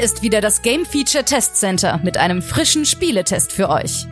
Hier 0.00 0.06
ist 0.06 0.22
wieder 0.22 0.40
das 0.40 0.62
Game 0.62 0.86
Feature 0.86 1.26
Test 1.26 1.56
Center 1.56 2.00
mit 2.02 2.16
einem 2.16 2.40
frischen 2.40 2.86
Spieletest 2.86 3.52
für 3.52 3.68
euch. 3.68 4.06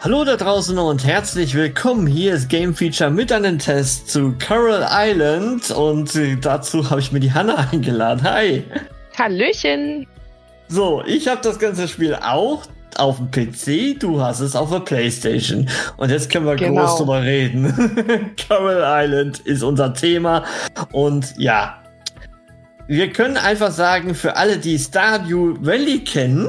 Hallo 0.00 0.24
da 0.24 0.36
draußen 0.36 0.76
und 0.76 1.06
herzlich 1.06 1.54
willkommen. 1.54 2.06
Hier 2.06 2.34
ist 2.34 2.50
Game 2.50 2.74
Feature 2.74 3.08
mit 3.08 3.32
einem 3.32 3.58
Test 3.58 4.10
zu 4.10 4.34
Coral 4.46 4.86
Island 4.90 5.70
und 5.70 6.14
äh, 6.16 6.36
dazu 6.36 6.90
habe 6.90 7.00
ich 7.00 7.12
mir 7.12 7.20
die 7.20 7.32
Hanna 7.32 7.66
eingeladen. 7.72 8.22
Hi. 8.24 8.64
Hallöchen. 9.18 10.06
So, 10.68 11.02
ich 11.06 11.28
habe 11.28 11.40
das 11.42 11.58
ganze 11.58 11.88
Spiel 11.88 12.14
auch 12.14 12.66
auf 12.98 13.18
dem 13.18 13.30
PC, 13.30 13.98
du 14.00 14.20
hast 14.20 14.40
es 14.40 14.56
auf 14.56 14.70
der 14.70 14.80
Playstation. 14.80 15.68
Und 15.96 16.10
jetzt 16.10 16.30
können 16.30 16.46
wir 16.46 16.56
genau. 16.56 16.82
groß 16.82 16.98
drüber 16.98 17.22
reden. 17.22 18.34
Coral 18.48 19.04
Island 19.04 19.40
ist 19.40 19.62
unser 19.62 19.94
Thema. 19.94 20.44
Und 20.92 21.34
ja, 21.36 21.82
wir 22.88 23.12
können 23.12 23.36
einfach 23.36 23.70
sagen, 23.70 24.14
für 24.14 24.36
alle, 24.36 24.58
die 24.58 24.78
Stardew 24.78 25.56
Valley 25.60 26.00
kennen, 26.04 26.48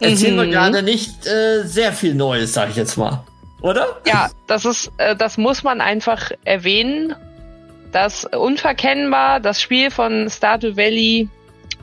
erzählen 0.00 0.36
mhm. 0.36 0.40
wir 0.40 0.46
gerade 0.48 0.82
nicht 0.82 1.26
äh, 1.26 1.62
sehr 1.64 1.92
viel 1.92 2.14
Neues, 2.14 2.54
sag 2.54 2.70
ich 2.70 2.76
jetzt 2.76 2.96
mal. 2.96 3.24
Oder? 3.60 4.00
Ja, 4.06 4.30
das 4.46 4.64
ist, 4.64 4.90
äh, 4.98 5.16
das 5.16 5.38
muss 5.38 5.62
man 5.62 5.80
einfach 5.80 6.30
erwähnen, 6.44 7.14
dass 7.92 8.24
unverkennbar 8.24 9.40
das 9.40 9.62
Spiel 9.62 9.90
von 9.90 10.28
Stardew 10.28 10.76
Valley, 10.76 11.28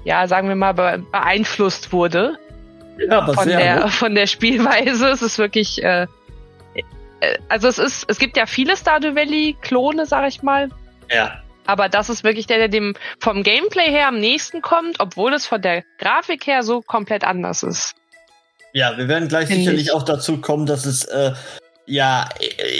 ja, 0.04 0.28
sagen 0.28 0.48
wir 0.48 0.56
mal, 0.56 0.74
beeinflusst 0.74 1.92
wurde. 1.92 2.38
Ja, 2.98 3.26
von 3.34 3.48
der 3.48 3.82
gut. 3.82 3.92
von 3.92 4.16
der 4.16 4.28
Spielweise. 4.28 5.10
Es 5.10 5.22
ist 5.22 5.38
wirklich, 5.38 5.84
äh, 5.84 6.04
äh, 7.22 7.38
also 7.50 7.68
es 7.68 7.80
ist, 7.80 8.06
es 8.08 8.20
gibt 8.20 8.38
ja 8.38 8.46
viele 8.46 8.76
Stardew 8.78 9.16
Valley 9.16 9.56
Klone, 9.62 10.06
sag 10.06 10.28
ich 10.28 10.44
mal. 10.44 10.70
Ja. 11.10 11.42
Aber 11.66 11.90
das 11.90 12.10
ist 12.10 12.24
wirklich 12.24 12.48
der, 12.48 12.58
der 12.58 12.68
dem 12.68 12.96
vom 13.20 13.44
Gameplay 13.44 13.90
her 13.90 14.08
am 14.08 14.20
nächsten 14.20 14.62
kommt, 14.62 15.00
obwohl 15.00 15.34
es 15.34 15.46
von 15.46 15.62
der 15.62 15.84
Grafik 16.00 16.48
her 16.48 16.64
so 16.64 16.82
komplett 16.82 17.24
anders 17.24 17.64
ist. 17.64 17.96
Ja, 18.74 18.98
wir 18.98 19.08
werden 19.08 19.28
gleich 19.28 19.48
Find 19.48 19.60
sicherlich 19.60 19.88
ich. 19.88 19.94
auch 19.94 20.04
dazu 20.04 20.40
kommen, 20.40 20.66
dass 20.66 20.86
es 20.86 21.04
äh, 21.06 21.34
ja 21.86 22.28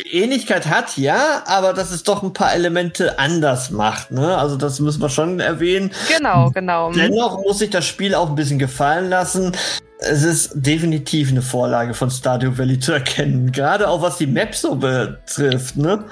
Ähnlichkeit 0.10 0.68
hat, 0.68 0.98
ja, 0.98 1.44
aber 1.46 1.74
dass 1.74 1.92
es 1.92 2.04
doch 2.04 2.24
ein 2.24 2.34
paar 2.34 2.54
Elemente 2.54 3.20
anders 3.20 3.72
macht. 3.72 4.12
Ne? 4.12 4.38
Also 4.38 4.56
das 4.56 4.80
müssen 4.80 5.02
wir 5.02 5.10
schon 5.10 5.40
erwähnen. 5.40 5.92
Genau, 6.16 6.50
genau. 6.52 6.92
Dennoch 6.92 7.42
muss 7.44 7.60
sich 7.60 7.70
das 7.70 7.86
Spiel 7.86 8.16
auch 8.16 8.30
ein 8.30 8.36
bisschen 8.36 8.60
gefallen 8.60 9.10
lassen. 9.10 9.56
Es 10.04 10.24
ist 10.24 10.54
definitiv 10.56 11.30
eine 11.30 11.44
Vorlage 11.44 11.94
von 11.94 12.10
Stardew 12.10 12.58
Valley 12.58 12.80
zu 12.80 12.92
erkennen, 12.94 13.52
gerade 13.52 13.88
auch 13.88 14.02
was 14.02 14.18
die 14.18 14.26
Map 14.26 14.56
so 14.56 14.76
betrifft, 14.76 15.78
ne? 15.78 16.04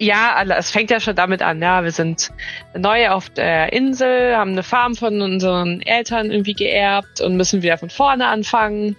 Ja, 0.00 0.42
es 0.58 0.72
fängt 0.72 0.90
ja 0.90 0.98
schon 0.98 1.14
damit 1.14 1.42
an, 1.42 1.62
ja, 1.62 1.84
wir 1.84 1.92
sind 1.92 2.32
neu 2.76 3.08
auf 3.08 3.30
der 3.30 3.72
Insel, 3.72 4.36
haben 4.36 4.50
eine 4.50 4.64
Farm 4.64 4.96
von 4.96 5.22
unseren 5.22 5.80
Eltern 5.82 6.32
irgendwie 6.32 6.54
geerbt 6.54 7.20
und 7.20 7.36
müssen 7.36 7.62
wieder 7.62 7.78
von 7.78 7.88
vorne 7.88 8.26
anfangen. 8.26 8.96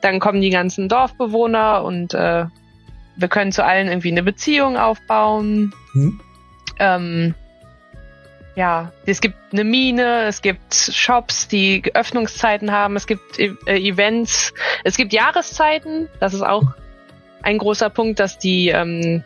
Dann 0.00 0.18
kommen 0.18 0.40
die 0.40 0.50
ganzen 0.50 0.88
Dorfbewohner 0.88 1.84
und 1.84 2.14
äh, 2.14 2.46
wir 3.14 3.28
können 3.28 3.52
zu 3.52 3.64
allen 3.64 3.86
irgendwie 3.86 4.10
eine 4.10 4.24
Beziehung 4.24 4.76
aufbauen. 4.76 5.72
Hm. 5.92 6.20
Ähm, 6.80 7.34
ja, 8.56 8.92
es 9.06 9.20
gibt 9.20 9.36
eine 9.52 9.64
Mine, 9.64 10.24
es 10.24 10.42
gibt 10.42 10.74
Shops, 10.74 11.48
die 11.48 11.82
Öffnungszeiten 11.94 12.72
haben, 12.72 12.96
es 12.96 13.06
gibt 13.06 13.38
äh, 13.38 13.54
Events, 13.66 14.52
es 14.84 14.96
gibt 14.96 15.12
Jahreszeiten. 15.12 16.08
Das 16.18 16.34
ist 16.34 16.42
auch 16.42 16.64
ein 17.42 17.58
großer 17.58 17.90
Punkt, 17.90 18.18
dass 18.18 18.38
die 18.38 18.68
ähm, 18.68 19.24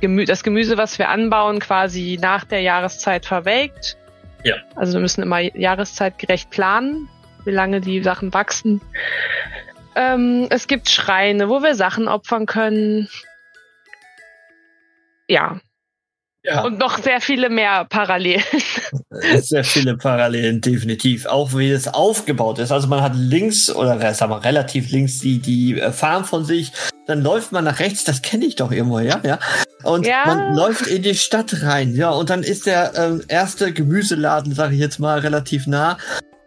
Gemü 0.00 0.24
das 0.24 0.42
Gemüse, 0.42 0.76
was 0.76 0.98
wir 0.98 1.08
anbauen, 1.08 1.60
quasi 1.60 2.18
nach 2.20 2.44
der 2.44 2.60
Jahreszeit 2.60 3.26
verwelkt. 3.26 3.96
Ja. 4.44 4.56
Also 4.76 4.94
wir 4.94 5.00
müssen 5.00 5.22
immer 5.22 5.40
jahreszeitgerecht 5.40 6.50
planen, 6.50 7.08
wie 7.44 7.50
lange 7.50 7.80
die 7.80 8.02
Sachen 8.02 8.32
wachsen. 8.34 8.80
Ähm, 9.96 10.46
es 10.50 10.66
gibt 10.66 10.88
Schreine, 10.88 11.48
wo 11.48 11.62
wir 11.62 11.74
Sachen 11.74 12.08
opfern 12.08 12.46
können. 12.46 13.08
Ja, 15.28 15.60
ja. 16.44 16.62
Und 16.62 16.78
noch 16.78 16.98
sehr 16.98 17.22
viele 17.22 17.48
mehr 17.48 17.86
Parallelen. 17.86 18.44
Sehr 19.40 19.64
viele 19.64 19.96
Parallelen, 19.96 20.60
definitiv. 20.60 21.24
Auch 21.24 21.54
wie 21.54 21.70
es 21.70 21.88
aufgebaut 21.88 22.58
ist. 22.58 22.70
Also 22.70 22.86
man 22.86 23.00
hat 23.00 23.14
links 23.14 23.70
oder 23.70 24.14
sagen 24.14 24.30
wir 24.30 24.44
relativ 24.44 24.90
links 24.90 25.20
die, 25.20 25.38
die 25.38 25.80
äh, 25.80 25.90
Farm 25.90 26.26
von 26.26 26.44
sich. 26.44 26.72
Dann 27.06 27.22
läuft 27.22 27.52
man 27.52 27.64
nach 27.64 27.80
rechts, 27.80 28.04
das 28.04 28.20
kenne 28.20 28.44
ich 28.44 28.56
doch 28.56 28.72
irgendwo, 28.72 28.98
ja, 28.98 29.20
ja. 29.24 29.38
Und 29.84 30.06
ja. 30.06 30.24
man 30.26 30.54
läuft 30.54 30.86
in 30.86 31.02
die 31.02 31.14
Stadt 31.14 31.62
rein, 31.62 31.94
ja. 31.94 32.10
Und 32.10 32.28
dann 32.28 32.42
ist 32.42 32.66
der 32.66 32.92
ähm, 32.94 33.22
erste 33.28 33.72
Gemüseladen, 33.72 34.54
sage 34.54 34.74
ich 34.74 34.80
jetzt 34.80 34.98
mal, 34.98 35.20
relativ 35.20 35.66
nah. 35.66 35.96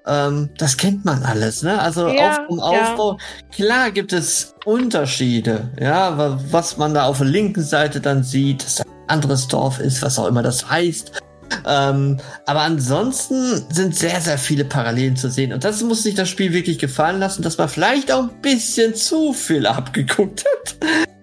Ähm, 0.06 0.50
das 0.58 0.78
kennt 0.78 1.06
man 1.06 1.24
alles, 1.24 1.64
ne? 1.64 1.80
Also 1.82 2.08
ja, 2.08 2.32
auf, 2.32 2.40
um 2.50 2.60
Aufbau. 2.60 3.14
Ja. 3.14 3.18
Klar 3.52 3.92
gibt 3.92 4.14
es 4.14 4.54
Unterschiede, 4.64 5.70
ja, 5.80 6.38
was 6.52 6.78
man 6.78 6.94
da 6.94 7.06
auf 7.06 7.18
der 7.18 7.28
linken 7.28 7.64
Seite 7.64 8.00
dann 8.00 8.24
sieht, 8.24 8.64
dass 8.64 8.84
anderes 9.08 9.48
Dorf 9.48 9.80
ist, 9.80 10.02
was 10.02 10.20
auch 10.20 10.28
immer 10.28 10.44
das 10.44 10.70
heißt. 10.70 11.22
Ähm, 11.66 12.18
aber 12.46 12.62
ansonsten 12.62 13.64
sind 13.70 13.96
sehr, 13.96 14.20
sehr 14.22 14.38
viele 14.38 14.66
Parallelen 14.66 15.16
zu 15.16 15.30
sehen. 15.30 15.54
Und 15.54 15.64
das 15.64 15.82
muss 15.82 16.04
sich 16.04 16.16
das 16.16 16.30
Spiel 16.30 16.54
wirklich 16.54 16.80
gefallen 16.80 17.20
lassen, 17.20 17.42
dass 17.42 17.58
man 17.58 17.70
vielleicht 17.70 18.12
auch 18.12 18.24
ein 18.24 18.42
bisschen 18.42 18.96
zu 18.96 19.34
viel 19.34 19.66
abgeguckt 19.66 20.44
hat. 20.46 20.76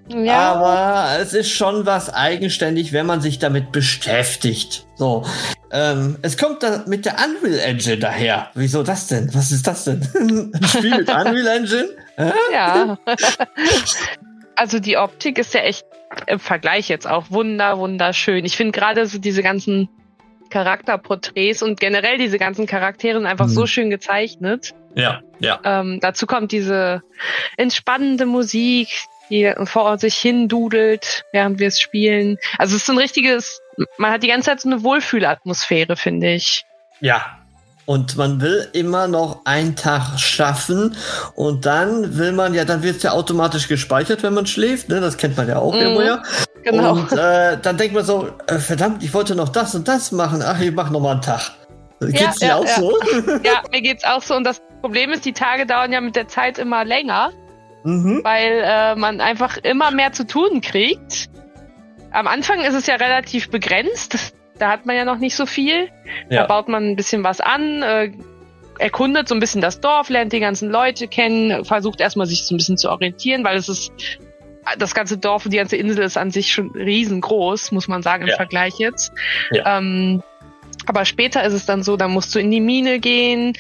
Ja. 0.09 0.53
Aber 0.53 1.23
es 1.23 1.33
ist 1.33 1.51
schon 1.51 1.87
was 1.87 2.13
eigenständig, 2.13 2.93
wenn 2.93 3.07
man 3.07 3.21
sich 3.21 3.39
damit 3.39 3.73
beschäftigt. 3.73 4.87
So. 4.97 5.25
Ähm, 5.71 6.19
es 6.23 6.37
kommt 6.37 6.63
da 6.63 6.85
mit 6.87 7.07
der 7.07 7.15
Unreal 7.15 7.59
Engine 7.59 7.99
daher. 7.99 8.51
Wieso 8.55 8.83
das 8.83 9.07
denn? 9.07 9.35
Was 9.35 9.51
ist 9.51 9.67
das 9.67 9.85
denn? 9.85 10.03
Ein 10.53 10.65
Spiel 10.69 10.99
mit 10.99 11.09
Unreal 11.09 11.47
Engine? 11.47 11.89
Ja. 12.53 12.99
also 14.57 14.79
die 14.79 14.97
Optik 14.97 15.39
ist 15.39 15.55
ja 15.55 15.61
echt 15.61 15.85
im 16.27 16.39
Vergleich 16.39 16.89
jetzt 16.89 17.07
auch 17.09 17.31
wunder, 17.31 17.79
wunderschön. 17.79 18.45
Ich 18.45 18.57
finde 18.57 18.73
gerade 18.73 19.07
so 19.07 19.19
diese 19.19 19.43
ganzen 19.43 19.89
Charakterporträts 20.51 21.63
und 21.63 21.81
generell 21.81 22.19
diese 22.19 22.39
ganzen 22.39 22.67
Charaktere 22.67 23.19
sind 23.19 23.27
einfach 23.27 23.47
mhm. 23.47 23.53
so 23.53 23.67
schön 23.67 23.91
gezeichnet. 23.91 24.73
Ja, 24.95 25.23
ja. 25.41 25.61
Ähm, 25.65 25.99
dazu 26.01 26.27
kommt 26.27 26.53
diese 26.53 27.03
entspannende 27.57 28.27
Musik, 28.27 28.89
die 29.31 29.53
vor 29.65 29.99
sich 29.99 30.15
hin 30.15 30.49
dudelt, 30.49 31.25
während 31.33 31.59
wir 31.59 31.69
es 31.69 31.81
spielen. 31.81 32.39
Also 32.59 32.77
es 32.77 32.83
ist 32.83 32.87
so 32.87 32.93
ein 32.93 32.99
richtiges, 32.99 33.61
man 33.97 34.13
hat 34.13 34.23
die 34.23 34.29
ganze 34.29 34.51
Zeit 34.51 34.61
so 34.61 34.69
eine 34.69 34.85
Wohlfühlatmosphäre, 34.85 35.97
finde 35.97 36.33
ich. 36.33 36.65
Ja, 37.01 37.44
und 37.87 38.17
man 38.17 38.41
will 38.41 38.69
immer 38.73 39.09
noch 39.09 39.45
einen 39.45 39.77
Tag 39.77 40.19
schaffen 40.19 40.97
und 41.35 41.67
dann 41.67 42.17
will 42.17 42.33
man 42.33 42.55
ja, 42.55 42.65
dann 42.65 42.83
wird 42.83 42.97
es 42.97 43.03
ja 43.03 43.13
automatisch 43.13 43.69
gespeichert, 43.69 44.23
wenn 44.23 44.35
man 44.35 44.47
schläft, 44.47 44.89
ne? 44.89 45.01
Das 45.01 45.17
kennt 45.17 45.37
man 45.37 45.49
ja 45.49 45.59
auch 45.59 45.75
mm, 45.75 46.01
ja. 46.01 46.23
Genau. 46.63 46.93
Und 46.93 47.13
äh, 47.13 47.59
dann 47.61 47.77
denkt 47.77 47.95
man 47.95 48.05
so, 48.05 48.29
äh, 48.47 48.59
verdammt, 48.59 49.03
ich 49.03 49.13
wollte 49.13 49.35
noch 49.35 49.51
das 49.51 49.75
und 49.75 49.87
das 49.87 50.13
machen. 50.13 50.43
Ach, 50.43 50.59
ich 50.61 50.73
mach 50.73 50.91
noch 50.91 51.01
mal 51.01 51.13
einen 51.13 51.21
Tag. 51.21 51.53
Geht's 52.01 52.21
ja, 52.21 52.31
dir 52.41 52.47
ja, 52.47 52.57
auch 52.57 52.65
ja. 52.65 52.75
so? 52.77 52.99
Ja, 53.45 53.63
mir 53.71 53.83
geht's 53.83 54.05
auch 54.05 54.23
so. 54.23 54.35
Und 54.35 54.45
das 54.45 54.61
Problem 54.81 55.11
ist, 55.13 55.25
die 55.25 55.33
Tage 55.33 55.67
dauern 55.67 55.93
ja 55.93 56.01
mit 56.01 56.17
der 56.17 56.29
Zeit 56.29 56.59
immer 56.59 56.85
länger, 56.85 57.33
mhm. 57.85 58.21
weil 58.25 58.63
äh, 58.65 58.95
man 58.97 59.21
einfach 59.21 59.59
immer 59.59 59.91
mehr 59.91 60.13
zu 60.13 60.27
tun 60.27 60.61
kriegt. 60.63 61.29
Am 62.13 62.27
Anfang 62.27 62.61
ist 62.61 62.75
es 62.75 62.87
ja 62.87 62.95
relativ 62.97 63.51
begrenzt. 63.51 64.35
Da 64.59 64.71
hat 64.71 64.87
man 64.87 64.97
ja 64.97 65.05
noch 65.05 65.19
nicht 65.19 65.35
so 65.37 65.47
viel. 65.47 65.89
Ja. 66.31 66.43
Da 66.43 66.47
baut 66.47 66.69
man 66.69 66.91
ein 66.91 66.97
bisschen 66.97 67.25
was 67.25 67.41
an, 67.41 67.83
äh, 67.83 68.13
erkundet 68.79 69.29
so 69.29 69.35
ein 69.35 69.41
bisschen 69.41 69.61
das 69.61 69.81
Dorf, 69.81 70.09
lernt 70.11 70.33
die 70.33 70.41
ganzen 70.41 70.71
Leute 70.71 71.09
kennen, 71.09 71.65
versucht 71.65 72.01
erstmal 72.01 72.27
sich 72.27 72.45
so 72.45 72.55
ein 72.55 72.59
bisschen 72.59 72.77
zu 72.77 72.91
orientieren, 72.91 73.45
weil 73.45 73.57
es 73.57 73.69
ist 73.69 73.93
das 74.79 74.95
ganze 74.95 75.19
Dorf 75.19 75.45
und 75.45 75.51
die 75.53 75.59
ganze 75.59 75.77
Insel 75.77 76.05
ist 76.05 76.17
an 76.17 76.31
sich 76.31 76.53
schon 76.53 76.71
riesengroß, 76.71 77.71
muss 77.73 77.87
man 77.87 78.03
sagen, 78.03 78.23
im 78.23 78.31
ja. 78.31 78.37
Vergleich 78.37 78.75
jetzt. 78.79 79.13
Ja. 79.51 79.79
Ähm, 79.79 80.23
Aber 80.87 81.05
später 81.05 81.45
ist 81.45 81.53
es 81.53 81.67
dann 81.67 81.83
so, 81.83 81.97
da 81.97 82.09
musst 82.09 82.35
du 82.35 82.39
in 82.39 82.51
die 82.51 82.61
Mine 82.61 82.99
gehen, 82.99 83.53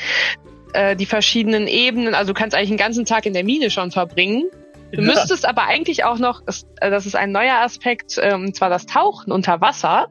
äh, 0.72 0.96
die 0.96 1.06
verschiedenen 1.06 1.66
Ebenen. 1.66 2.14
Also 2.14 2.32
du 2.32 2.38
kannst 2.38 2.56
eigentlich 2.56 2.70
einen 2.70 2.78
ganzen 2.78 3.04
Tag 3.04 3.26
in 3.26 3.34
der 3.34 3.44
Mine 3.44 3.70
schon 3.70 3.90
verbringen. 3.90 4.44
Du 4.92 5.00
Ja. 5.00 5.06
müsstest 5.12 5.46
aber 5.46 5.64
eigentlich 5.66 6.04
auch 6.04 6.18
noch, 6.18 6.42
das, 6.44 6.66
äh, 6.80 6.94
ist 6.96 7.16
ein 7.16 7.32
neuer 7.32 7.56
Aspekt, 7.56 8.18
ähm, 8.20 8.46
und 8.46 8.56
zwar 8.56 8.68
das 8.70 8.86
Tauchen 8.86 9.32
unter 9.32 9.60
Wasser. 9.60 10.08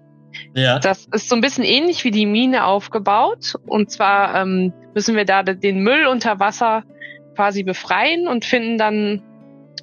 Ja. 0.53 0.79
Das 0.79 1.07
ist 1.11 1.29
so 1.29 1.35
ein 1.35 1.41
bisschen 1.41 1.63
ähnlich 1.63 2.03
wie 2.03 2.11
die 2.11 2.25
Mine 2.25 2.65
aufgebaut. 2.65 3.55
Und 3.65 3.91
zwar 3.91 4.35
ähm, 4.35 4.73
müssen 4.93 5.15
wir 5.15 5.25
da 5.25 5.43
den 5.43 5.79
Müll 5.79 6.07
unter 6.07 6.39
Wasser 6.39 6.83
quasi 7.35 7.63
befreien 7.63 8.27
und 8.27 8.45
finden 8.45 8.77
dann, 8.77 9.21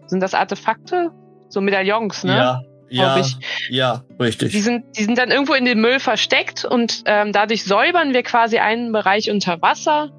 sind 0.06 0.20
das 0.20 0.34
Artefakte? 0.34 1.10
So 1.48 1.60
Medaillons, 1.60 2.24
ne? 2.24 2.36
Ja. 2.36 2.62
Ja, 2.92 3.22
ja, 3.68 4.04
richtig. 4.18 4.50
Die 4.50 4.60
sind, 4.60 4.98
die 4.98 5.04
sind 5.04 5.16
dann 5.16 5.30
irgendwo 5.30 5.54
in 5.54 5.64
dem 5.64 5.80
Müll 5.80 6.00
versteckt 6.00 6.64
und 6.64 7.02
ähm, 7.06 7.30
dadurch 7.30 7.62
säubern 7.62 8.12
wir 8.14 8.24
quasi 8.24 8.58
einen 8.58 8.90
Bereich 8.90 9.30
unter 9.30 9.62
Wasser, 9.62 10.10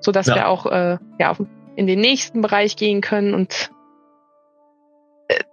so 0.00 0.10
dass 0.10 0.26
Ja. 0.26 0.34
wir 0.34 0.48
auch 0.48 0.66
äh, 0.66 0.98
ja, 1.20 1.36
in 1.76 1.86
den 1.86 2.00
nächsten 2.00 2.40
Bereich 2.40 2.74
gehen 2.74 3.00
können 3.00 3.32
und 3.32 3.70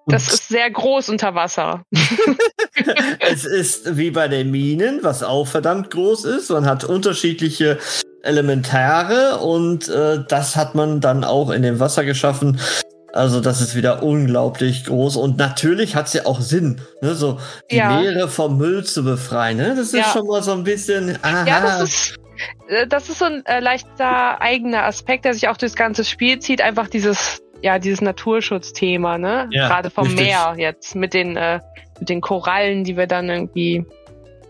das 0.08 0.28
ist 0.28 0.48
sehr 0.50 0.70
groß 0.70 1.10
unter 1.10 1.36
Wasser. 1.36 1.84
es 3.20 3.46
ist 3.46 3.98
wie 3.98 4.12
bei 4.12 4.28
den 4.28 4.52
Minen, 4.52 5.00
was 5.04 5.24
auch 5.24 5.48
verdammt 5.48 5.92
groß 5.92 6.26
ist. 6.26 6.50
Man 6.50 6.66
hat 6.66 6.84
unterschiedliche 6.84 7.78
Elementare 8.24 9.38
und 9.40 9.88
äh, 9.90 10.20
das 10.28 10.56
hat 10.56 10.76
man 10.76 11.02
dann 11.02 11.24
auch 11.24 11.50
in 11.50 11.62
dem 11.62 11.80
Wasser 11.80 12.04
geschaffen. 12.06 12.60
Also 13.14 13.40
das 13.42 13.62
ist 13.62 13.76
wieder 13.76 14.04
unglaublich 14.04 14.86
groß 14.86 15.16
und 15.16 15.38
natürlich 15.38 15.96
hat 15.96 16.08
es 16.08 16.14
ja 16.14 16.26
auch 16.26 16.40
Sinn, 16.42 16.82
ne? 17.02 17.16
so 17.16 17.40
die 17.72 17.78
Ja. 17.78 18.00
Meere 18.00 18.28
vom 18.28 18.58
Müll 18.58 18.84
zu 18.84 19.04
befreien. 19.04 19.58
Ne? 19.58 19.70
Das 19.76 19.88
ist 19.88 19.94
Ja. 19.96 20.04
schon 20.04 20.28
mal 20.28 20.44
so 20.44 20.52
ein 20.52 20.64
bisschen. 20.64 21.18
Aha. 21.24 21.46
Ja, 21.48 21.62
das 21.62 21.82
ist 21.82 22.16
äh, 22.68 22.86
das 22.86 23.10
ist 23.10 23.20
so 23.20 23.26
ein 23.26 23.46
äh, 23.46 23.60
leichter 23.60 24.42
eigener 24.42 24.84
Aspekt, 24.84 25.26
der 25.26 25.34
sich 25.34 25.48
auch 25.48 25.58
durchs 25.58 25.76
ganze 25.76 26.04
Spiel 26.04 26.40
zieht. 26.40 26.62
Einfach 26.62 26.88
dieses 26.88 27.40
ja 27.62 27.80
dieses 27.80 28.02
Naturschutzthema, 28.02 29.18
ne? 29.18 29.48
Ja, 29.52 29.68
Gerade 29.68 29.90
vom 29.90 30.08
richtig. 30.08 30.28
Meer 30.28 30.56
jetzt 30.58 30.96
mit 30.96 31.14
den 31.14 31.38
äh, 31.38 31.60
mit 32.00 32.10
den 32.10 32.22
Korallen, 32.22 32.84
die 32.84 32.98
wir 32.98 33.08
dann 33.08 33.30
irgendwie 33.30 33.86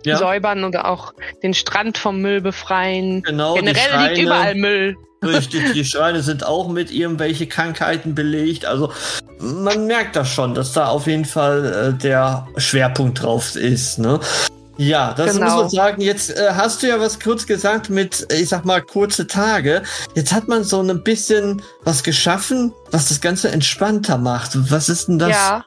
ja, 0.06 0.18
säubern 0.18 0.64
oder 0.64 0.90
auch 0.90 1.14
den 1.44 1.54
Strand 1.54 1.98
vom 1.98 2.22
Müll 2.22 2.42
befreien. 2.42 3.22
genau. 3.24 3.56
die 3.56 3.66
Generell 3.66 3.84
liegt 3.84 4.18
Schreine. 4.18 4.22
überall 4.22 4.56
Müll. 4.56 4.96
Richtig, 5.24 5.74
die 5.74 5.86
Schreine 5.86 6.22
sind 6.22 6.46
auch 6.46 6.68
mit 6.70 6.92
irgendwelche 6.92 7.48
Krankheiten 7.48 8.16
belegt. 8.16 8.66
Also 8.66 8.92
man 9.40 9.88
merkt 9.88 10.16
das 10.16 10.30
schon, 10.30 10.54
dass 10.54 10.74
da 10.74 10.88
auf 10.88 11.08
jeden 11.08 11.26
Fall 11.26 11.94
äh, 11.96 12.02
der 12.02 12.48
Schwerpunkt 12.58 13.24
drauf 13.24 13.56
ist. 13.56 14.00
Ne? 14.00 14.20
Ja, 14.78 15.14
das 15.14 15.34
Genau. 15.34 15.46
muss 15.46 15.56
man 15.56 15.70
sagen. 15.70 16.02
Jetzt 16.02 16.30
äh, 16.30 16.52
hast 16.54 16.84
du 16.84 16.88
ja 16.88 17.00
was 17.00 17.20
kurz 17.20 17.48
gesagt 17.48 17.90
mit, 17.90 18.32
äh, 18.32 18.36
ich 18.38 18.50
sag 18.50 18.64
mal, 18.66 18.82
kurze 18.82 19.26
Tage. 19.28 19.84
Jetzt 20.16 20.34
hat 20.34 20.48
man 20.48 20.64
so 20.64 20.82
ein 20.82 21.04
bisschen 21.04 21.62
was 21.84 22.04
geschaffen, 22.04 22.74
was 22.92 23.10
das 23.10 23.20
Ganze 23.22 23.50
entspannter 23.52 24.18
macht. 24.18 24.52
Was 24.72 24.90
ist 24.90 25.08
denn 25.08 25.20
das? 25.20 25.30
Ja. 25.32 25.66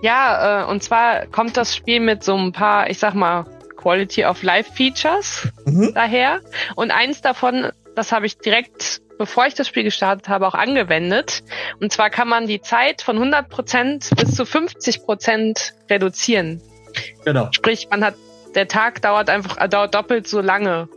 Ja, 0.00 0.62
äh, 0.62 0.70
und 0.70 0.82
zwar 0.84 1.26
kommt 1.26 1.56
das 1.56 1.74
Spiel 1.74 1.98
mit 2.00 2.22
so 2.22 2.36
ein 2.36 2.52
paar, 2.52 2.88
ich 2.88 2.98
sag 3.00 3.14
mal, 3.14 3.44
Quality 3.76 4.24
of 4.24 4.42
Life 4.42 4.72
Features 4.74 5.48
Mhm. 5.64 5.92
daher. 5.94 6.40
Und 6.76 6.90
eins 6.92 7.20
davon, 7.22 7.70
das 7.96 8.12
habe 8.12 8.26
ich 8.26 8.38
direkt, 8.38 9.00
bevor 9.18 9.46
ich 9.46 9.54
das 9.54 9.66
Spiel 9.66 9.82
gestartet 9.82 10.28
habe, 10.28 10.46
auch 10.46 10.54
angewendet. 10.54 11.42
Und 11.80 11.92
zwar 11.92 12.10
kann 12.10 12.28
man 12.28 12.46
die 12.46 12.60
Zeit 12.60 13.02
von 13.02 13.18
100% 13.18 14.14
bis 14.14 14.34
zu 14.36 14.44
50% 14.44 15.72
reduzieren. 15.90 16.60
Genau, 17.24 17.48
Sprich, 17.52 17.88
man 17.90 18.04
hat, 18.04 18.14
der 18.56 18.68
Tag 18.68 19.02
dauert 19.02 19.30
einfach, 19.30 19.58
äh, 19.58 19.68
dauert 19.68 19.94
doppelt 19.94 20.26
so 20.26 20.40
lange. 20.40 20.88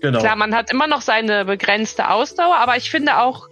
genau. 0.00 0.20
Klar, 0.20 0.36
man 0.36 0.54
hat 0.54 0.70
immer 0.70 0.86
noch 0.86 1.00
seine 1.00 1.44
begrenzte 1.44 2.10
Ausdauer, 2.10 2.56
aber 2.56 2.76
ich 2.76 2.90
finde 2.90 3.18
auch, 3.18 3.48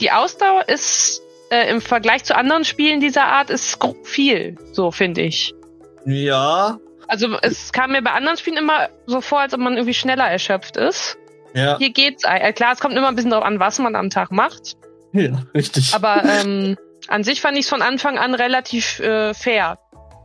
die 0.00 0.10
Ausdauer 0.10 0.68
ist 0.68 1.22
äh, 1.50 1.68
im 1.70 1.80
Vergleich 1.80 2.24
zu 2.24 2.34
anderen 2.36 2.64
Spielen 2.64 3.00
dieser 3.00 3.24
Art 3.24 3.50
ist 3.50 3.78
viel, 4.04 4.56
so 4.72 4.90
finde 4.90 5.22
ich. 5.22 5.54
Ja, 6.06 6.78
Also 7.08 7.36
es 7.42 7.72
kam 7.72 7.92
mir 7.92 8.02
bei 8.02 8.12
anderen 8.12 8.38
Spielen 8.38 8.56
immer 8.56 8.88
so 9.06 9.20
vor, 9.20 9.40
als 9.40 9.52
ob 9.52 9.60
man 9.60 9.74
irgendwie 9.74 9.94
schneller 9.94 10.30
erschöpft 10.30 10.76
ist. 10.76 11.18
ja, 11.54 11.76
Hier 11.78 11.90
geht's. 11.90 12.24
Äh, 12.24 12.52
klar, 12.52 12.72
es 12.72 12.80
kommt 12.80 12.94
immer 12.94 13.08
ein 13.08 13.16
bisschen 13.16 13.32
darauf 13.32 13.44
an, 13.44 13.60
was 13.60 13.78
man 13.78 13.96
am 13.96 14.08
Tag 14.10 14.30
macht. 14.30 14.76
ja, 15.12 15.42
richtig. 15.54 15.92
Aber 15.92 16.22
ähm, 16.40 16.76
an 17.08 17.24
sich 17.24 17.40
fand 17.40 17.58
ich 17.58 17.64
es 17.64 17.68
von 17.68 17.82
Anfang 17.82 18.18
an 18.18 18.34
relativ 18.34 19.00
äh, 19.00 19.34
fair. 19.34 19.78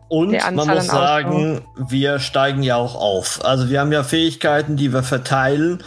Und 0.07 0.31
man 0.54 0.68
muss 0.68 0.88
sagen, 0.88 1.62
wir 1.75 2.19
steigen 2.19 2.62
ja 2.63 2.75
auch 2.75 2.96
auf. 2.96 3.44
Also 3.44 3.69
wir 3.69 3.80
haben 3.80 3.92
ja 3.92 4.04
Fähigkeiten, 4.04 4.78
die 4.78 4.94
wir 4.94 5.04
verteilen. 5.04 5.84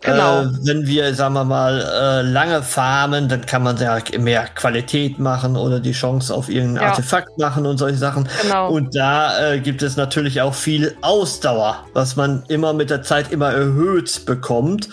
Genau. 0.00 0.42
Äh, 0.42 0.46
wenn 0.62 0.86
wir, 0.86 1.12
sagen 1.14 1.34
wir 1.34 1.44
mal, 1.44 1.80
äh, 1.80 2.22
lange 2.22 2.62
farmen, 2.62 3.28
dann 3.28 3.44
kann 3.44 3.64
man 3.64 3.76
ja 3.78 3.98
mehr 4.18 4.46
Qualität 4.54 5.18
machen 5.18 5.56
oder 5.56 5.80
die 5.80 5.92
Chance 5.92 6.32
auf 6.32 6.48
irgendein 6.48 6.84
Ja. 6.84 6.90
Artefakt 6.90 7.36
machen 7.38 7.66
und 7.66 7.78
solche 7.78 7.98
Sachen. 7.98 8.28
Genau. 8.42 8.70
Und 8.70 8.94
da 8.94 9.52
äh, 9.52 9.58
gibt 9.60 9.82
es 9.82 9.96
natürlich 9.96 10.40
auch 10.40 10.54
viel 10.54 10.96
Ausdauer, 11.02 11.84
was 11.94 12.14
man 12.14 12.44
immer 12.48 12.72
mit 12.72 12.90
der 12.90 13.02
Zeit 13.02 13.32
immer 13.32 13.50
erhöht 13.52 14.24
bekommt. 14.24 14.88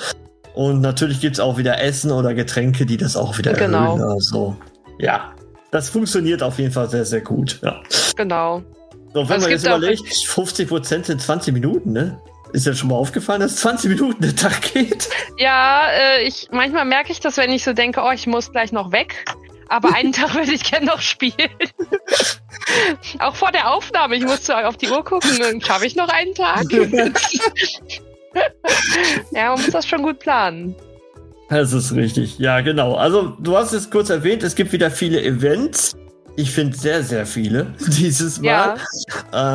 Und 0.56 0.82
natürlich 0.82 1.20
gibt 1.22 1.36
es 1.36 1.40
auch 1.40 1.58
wieder 1.58 1.82
Essen 1.82 2.12
oder 2.12 2.34
Getränke, 2.34 2.86
die 2.86 2.98
das 2.98 3.16
auch 3.16 3.38
wieder 3.38 3.54
Genau. 3.54 3.94
erhöhen. 3.98 4.10
Also, 4.10 4.56
ja. 4.98 5.35
Das 5.72 5.90
funktioniert 5.90 6.42
auf 6.44 6.58
jeden 6.60 6.72
Fall 6.72 6.90
sehr, 6.90 7.06
sehr 7.06 7.22
gut. 7.22 7.60
Ja. 7.62 7.82
genau. 8.16 8.62
So, 9.14 9.28
wenn 9.28 9.34
Also 9.36 9.42
man 9.44 9.52
jetzt 9.52 9.66
überlegt, 9.66 10.08
50 10.28 10.68
Prozent 10.68 11.10
in 11.10 11.20
20 11.20 11.54
Minuten, 11.54 11.92
ne? 11.94 12.20
Ist 12.54 12.66
ja 12.66 12.74
schon 12.74 12.90
mal 12.90 12.96
aufgefallen, 12.96 13.42
dass 13.42 13.58
20 13.58 13.90
Minuten 13.90 14.22
der 14.22 14.36
Tag 14.36 14.62
geht. 14.74 15.10
Ja, 15.38 15.88
äh, 15.92 16.24
ich 16.24 16.48
manchmal 16.52 16.86
merke 16.86 17.12
ich 17.12 17.20
das, 17.20 17.36
wenn 17.38 17.52
ich 17.52 17.64
so 17.64 17.74
denke, 17.74 18.02
oh, 18.02 18.12
ich 18.12 18.28
muss 18.28 18.52
gleich 18.52 18.72
noch 18.72 18.92
weg. 18.92 19.26
Aber 19.68 19.94
einen 19.94 20.12
Tag 20.14 20.36
würde 20.36 20.52
ich 20.54 20.64
gerne 20.64 20.86
noch 20.86 21.02
spielen. 21.02 21.34
Auch 23.20 23.36
vor 23.36 23.52
der 23.52 23.72
Aufnahme. 23.74 24.16
Ich 24.16 24.24
musste 24.24 24.68
auf 24.68 24.78
die 24.78 24.90
Uhr 24.90 25.04
gucken. 25.04 25.62
Schaffe 25.62 25.86
ich 25.86 25.96
noch 25.96 26.10
einen 26.10 26.34
Tag? 26.34 26.66
ja, 29.32 29.50
man 29.50 29.62
muss 29.62 29.70
das 29.72 29.86
schon 29.88 30.04
gut 30.04 30.20
planen. 30.20 30.76
Das 31.50 31.74
ist 31.74 31.94
richtig. 31.94 32.40
Ja, 32.40 32.62
genau. 32.62 32.96
Also, 32.96 33.34
du 33.40 33.56
hast 33.58 33.72
es 33.74 33.90
kurz 33.90 34.10
erwähnt, 34.10 34.44
es 34.44 34.56
gibt 34.56 34.72
wieder 34.72 34.90
viele 34.92 35.22
Events. 35.24 35.96
Ich 36.38 36.52
finde 36.52 36.76
sehr, 36.76 37.02
sehr 37.02 37.26
viele 37.26 37.74
dieses 37.88 38.42
Mal. 38.42 38.46
Ja, 38.46 38.76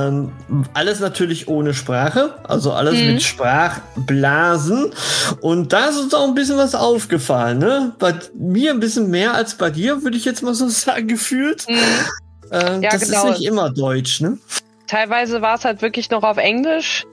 Ähm, 0.08 0.32
alles 0.72 1.00
natürlich 1.00 1.46
ohne 1.48 1.74
Sprache, 1.74 2.34
also 2.44 2.72
alles 2.72 2.94
Mhm. 2.94 3.06
mit 3.14 3.22
Sprachblasen. 3.22 4.90
Und 5.40 5.72
da 5.72 5.86
ist 5.86 5.98
uns 5.98 6.14
auch 6.14 6.26
ein 6.26 6.34
bisschen 6.34 6.56
was 6.56 6.74
aufgefallen, 6.74 7.58
ne? 7.58 7.92
Bei 7.98 8.14
mir 8.34 8.70
ein 8.70 8.80
bisschen 8.80 9.10
mehr 9.10 9.34
als 9.34 9.54
bei 9.56 9.70
dir, 9.70 10.02
würde 10.02 10.16
ich 10.16 10.24
jetzt 10.24 10.42
mal 10.42 10.54
so 10.54 10.68
sagen, 10.70 11.08
gefühlt. 11.08 11.66
mhm. 11.68 11.74
Äh, 12.50 12.80
Ja, 12.80 12.90
das 12.92 13.02
genau. 13.06 13.26
ist 13.30 13.38
nicht 13.38 13.48
immer 13.48 13.70
Deutsch, 13.70 14.20
ne? 14.20 14.38
teilweise 14.86 15.40
war 15.40 15.54
es 15.54 15.64
halt 15.64 15.82
wirklich 15.82 16.10
noch 16.10 16.24
auf 16.24 16.36
Englisch. 16.36 17.04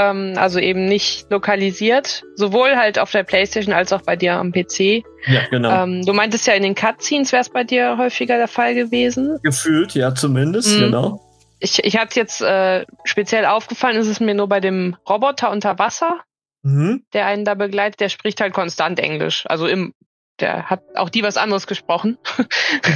Ähm, 0.00 0.34
also 0.36 0.60
eben 0.60 0.84
nicht 0.84 1.28
lokalisiert. 1.30 2.22
Sowohl 2.36 2.76
halt 2.76 3.00
auf 3.00 3.10
der 3.10 3.24
Playstation 3.24 3.74
als 3.74 3.92
auch 3.92 4.02
bei 4.02 4.14
dir 4.14 4.34
am 4.34 4.52
PC. 4.52 5.02
Ja, 5.26 5.40
genau. 5.50 5.82
Ähm, 5.84 6.06
du 6.06 6.12
meintest 6.12 6.46
ja 6.46 6.54
in 6.54 6.62
den 6.62 6.76
Cutscenes 6.76 7.32
wäre 7.32 7.40
es 7.42 7.48
bei 7.50 7.64
dir 7.64 7.98
häufiger 7.98 8.36
der 8.36 8.46
Fall 8.46 8.74
gewesen. 8.76 9.38
Gefühlt, 9.42 9.94
ja, 9.94 10.14
zumindest, 10.14 10.76
Mhm. 10.76 10.84
genau. 10.84 11.20
Ich, 11.58 11.82
ich 11.84 11.98
hatte 11.98 12.20
jetzt 12.20 12.40
äh, 12.40 12.86
speziell 13.04 13.44
aufgefallen, 13.44 13.96
ist 13.96 14.06
es 14.06 14.20
mir 14.20 14.34
nur 14.34 14.48
bei 14.48 14.60
dem 14.60 14.96
Roboter 15.08 15.50
unter 15.50 15.78
Wasser, 15.80 16.20
Mhm. 16.62 17.02
der 17.12 17.26
einen 17.26 17.44
da 17.44 17.54
begleitet, 17.54 17.98
der 18.00 18.08
spricht 18.08 18.40
halt 18.40 18.52
konstant 18.54 19.00
Englisch. 19.00 19.44
Also 19.48 19.66
im, 19.66 19.94
der 20.38 20.70
hat 20.70 20.82
auch 20.94 21.08
die 21.08 21.24
was 21.24 21.36
anderes 21.36 21.66
gesprochen. 21.66 22.16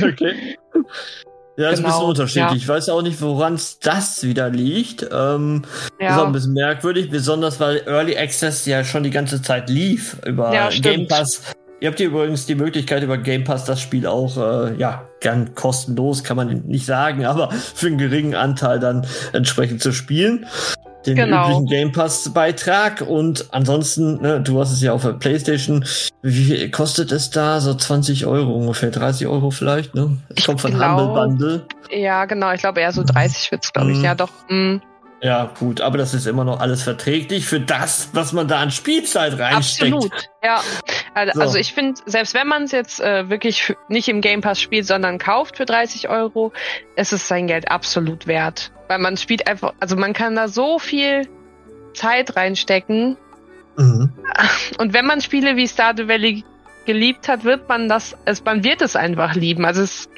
Okay. 0.01 0.57
Ja, 1.63 1.71
ist 1.71 1.79
ein 1.79 1.85
Genau, 1.85 1.95
bisschen 1.95 2.09
unterschiedlich. 2.09 2.51
ja. 2.51 2.57
Ich 2.57 2.69
weiß 2.69 2.89
auch 2.89 3.03
nicht, 3.03 3.21
woran 3.23 3.55
es 3.55 3.79
das 3.79 4.25
wieder 4.25 4.51
liegt. 4.51 5.03
Ähm, 5.13 5.63
Ist 5.99 6.11
auch 6.11 6.17
Ja, 6.19 6.25
ein 6.25 6.33
bisschen 6.33 6.53
merkwürdig, 6.55 7.11
besonders 7.11 7.61
weil 7.61 7.83
Early 7.87 8.17
Access 8.17 8.67
ja 8.67 8.85
schon 8.85 9.03
die 9.03 9.11
ganze 9.11 9.41
Zeit 9.43 9.69
lief 9.71 10.17
über 10.27 10.53
Ja, 10.55 10.69
Game. 10.71 11.07
Pass. 11.09 11.43
Ihr 11.81 11.89
habt 11.89 11.99
hier 11.99 12.07
übrigens 12.09 12.47
die 12.47 12.55
Möglichkeit, 12.55 13.03
über 13.03 13.19
Game 13.19 13.43
Pass 13.45 13.65
das 13.65 13.81
Spiel 13.81 14.07
auch, 14.07 14.37
äh, 14.37 14.77
ja, 14.77 15.09
gern 15.21 15.55
kostenlos, 15.57 16.23
kann 16.23 16.37
man 16.37 16.49
nicht 16.67 16.87
sagen, 16.87 17.25
aber 17.27 17.51
für 17.51 17.89
einen 17.89 17.99
geringen 17.99 18.35
Anteil 18.37 18.79
dann 18.79 19.05
entsprechend 19.33 19.83
zu 19.83 19.93
spielen. 19.93 20.47
Den 21.07 21.17
Genau. 21.17 21.45
üblichen 21.45 21.67
Game 21.67 21.93
Pass 21.93 22.29
Beitrag 22.33 23.01
und 23.01 23.47
ansonsten, 23.53 24.21
ne, 24.23 24.41
du 24.41 24.61
hast 24.61 24.73
es 24.73 24.81
ja 24.83 24.93
auf 24.93 25.03
der 25.03 25.15
Playstation. 25.15 25.85
Wie 26.23 26.45
viel 26.45 26.71
kostet 26.71 27.11
es 27.13 27.31
da? 27.31 27.61
So 27.61 27.75
20 27.75 28.27
Euro 28.27 28.53
ungefähr, 28.55 28.91
30 28.91 29.27
Euro 29.27 29.51
vielleicht, 29.51 29.95
ne? 29.95 30.17
Ich 30.37 30.47
Kommt 30.47 30.61
von 30.61 30.73
glaub- 30.75 30.99
Humble 31.01 31.15
Bundle. 31.15 31.67
ja, 31.91 32.25
genau. 32.27 32.53
Ich 32.53 32.61
glaube 32.61 32.81
eher 32.81 32.93
so 32.93 33.03
30 33.03 33.51
wird's, 33.51 33.73
glaube 33.73 33.91
ich. 33.93 33.99
Mhm. 33.99 34.05
Ja, 34.05 34.15
doch. 34.15 34.31
Mm, 34.49 34.77
Ja, 35.25 35.53
gut, 35.57 35.81
aber 35.81 35.99
das 35.99 36.15
ist 36.15 36.27
immer 36.27 36.45
noch 36.45 36.59
alles 36.59 36.83
verträglich 36.83 37.47
für 37.47 37.61
das, 37.61 38.09
was 38.13 38.33
man 38.33 38.49
da 38.49 38.59
an 38.59 38.73
Spielzeit 38.73 39.39
reinsteckt. 39.39 39.93
absolut. 39.95 40.29
Ja. 40.43 40.61
Also, 41.15 41.33
So. 41.35 41.41
also 41.41 41.59
ich 41.59 41.73
finde, 41.73 42.01
selbst 42.07 42.35
wenn 42.35 42.49
man 42.49 42.65
es 42.65 42.73
jetzt 42.73 43.01
äh, 43.01 43.31
wirklich 43.31 43.73
nicht 43.89 44.09
im 44.09 44.21
Game 44.21 44.41
Pass 44.41 44.61
spielt, 44.61 44.85
sondern 44.85 45.19
kauft 45.19 45.59
für 45.59 45.65
30 45.65 46.09
Euro, 46.09 46.53
ist 46.97 47.13
es 47.13 47.29
sein 47.29 47.47
Geld 47.47 47.71
absolut 47.71 48.27
wert. 48.27 48.73
Weil 48.89 48.99
man 48.99 49.17
spielt 49.17 49.47
einfach, 49.47 49.75
also 49.79 49.95
man 49.95 50.13
kann 50.13 50.35
da 50.35 50.49
so 50.49 50.81
viel 50.81 51.29
Zeit 51.95 52.35
reinstecken. 52.35 53.17
Mhm. 53.77 54.13
Und 54.79 54.93
wenn 54.93 55.07
man 55.07 55.21
Spiele 55.21 55.55
wie 55.55 55.69
Stardew 55.69 56.09
Valley 56.09 56.45
geliebt 56.85 57.29
hat, 57.29 57.45
wird 57.45 57.69
man 57.69 57.89
das, 57.89 58.17
es, 58.25 58.45
man 58.45 58.65
wird 58.65 58.83
es 58.83 58.97
einfach 58.97 59.35
lieben. 59.35 59.65
Also 59.65 59.83
es, 59.83 60.09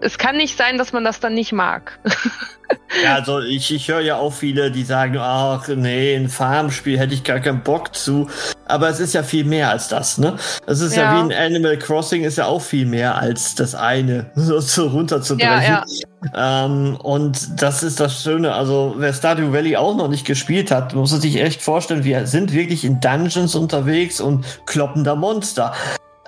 es 0.00 0.18
kann 0.18 0.36
nicht 0.36 0.56
sein, 0.56 0.78
dass 0.78 0.92
man 0.92 1.04
das 1.04 1.20
dann 1.20 1.34
nicht 1.34 1.52
mag. 1.52 1.98
ja, 3.02 3.14
also 3.16 3.40
ich, 3.40 3.72
ich 3.74 3.88
höre 3.88 4.00
ja 4.00 4.16
auch 4.16 4.32
viele, 4.32 4.70
die 4.70 4.84
sagen, 4.84 5.16
ach 5.18 5.66
nee, 5.68 6.14
ein 6.14 6.28
Farmspiel 6.28 6.98
hätte 6.98 7.14
ich 7.14 7.24
gar 7.24 7.40
keinen 7.40 7.62
Bock 7.62 7.94
zu. 7.94 8.28
Aber 8.66 8.88
es 8.88 9.00
ist 9.00 9.14
ja 9.14 9.22
viel 9.22 9.44
mehr 9.44 9.70
als 9.70 9.88
das, 9.88 10.18
ne? 10.18 10.36
Es 10.66 10.80
ist 10.80 10.94
ja. 10.94 11.02
ja, 11.02 11.16
wie 11.16 11.32
ein 11.32 11.52
Animal 11.52 11.78
Crossing, 11.78 12.22
ist 12.22 12.38
ja 12.38 12.46
auch 12.46 12.62
viel 12.62 12.86
mehr 12.86 13.16
als 13.16 13.54
das 13.54 13.74
eine, 13.74 14.30
so, 14.34 14.60
so 14.60 14.88
runterzubrechen. 14.88 15.50
Ja, 15.50 15.84
ja. 15.84 16.64
Ähm, 16.66 16.96
und 16.96 17.60
das 17.60 17.82
ist 17.82 17.98
das 17.98 18.22
Schöne. 18.22 18.54
Also 18.54 18.94
wer 18.98 19.12
Stardew 19.12 19.52
Valley 19.52 19.76
auch 19.76 19.96
noch 19.96 20.08
nicht 20.08 20.26
gespielt 20.26 20.70
hat, 20.70 20.94
muss 20.94 21.10
sich 21.10 21.40
echt 21.40 21.62
vorstellen, 21.62 22.04
wir 22.04 22.26
sind 22.26 22.52
wirklich 22.52 22.84
in 22.84 23.00
Dungeons 23.00 23.54
unterwegs 23.54 24.20
und 24.20 24.44
kloppen 24.66 25.02
da 25.02 25.16
Monster. 25.16 25.74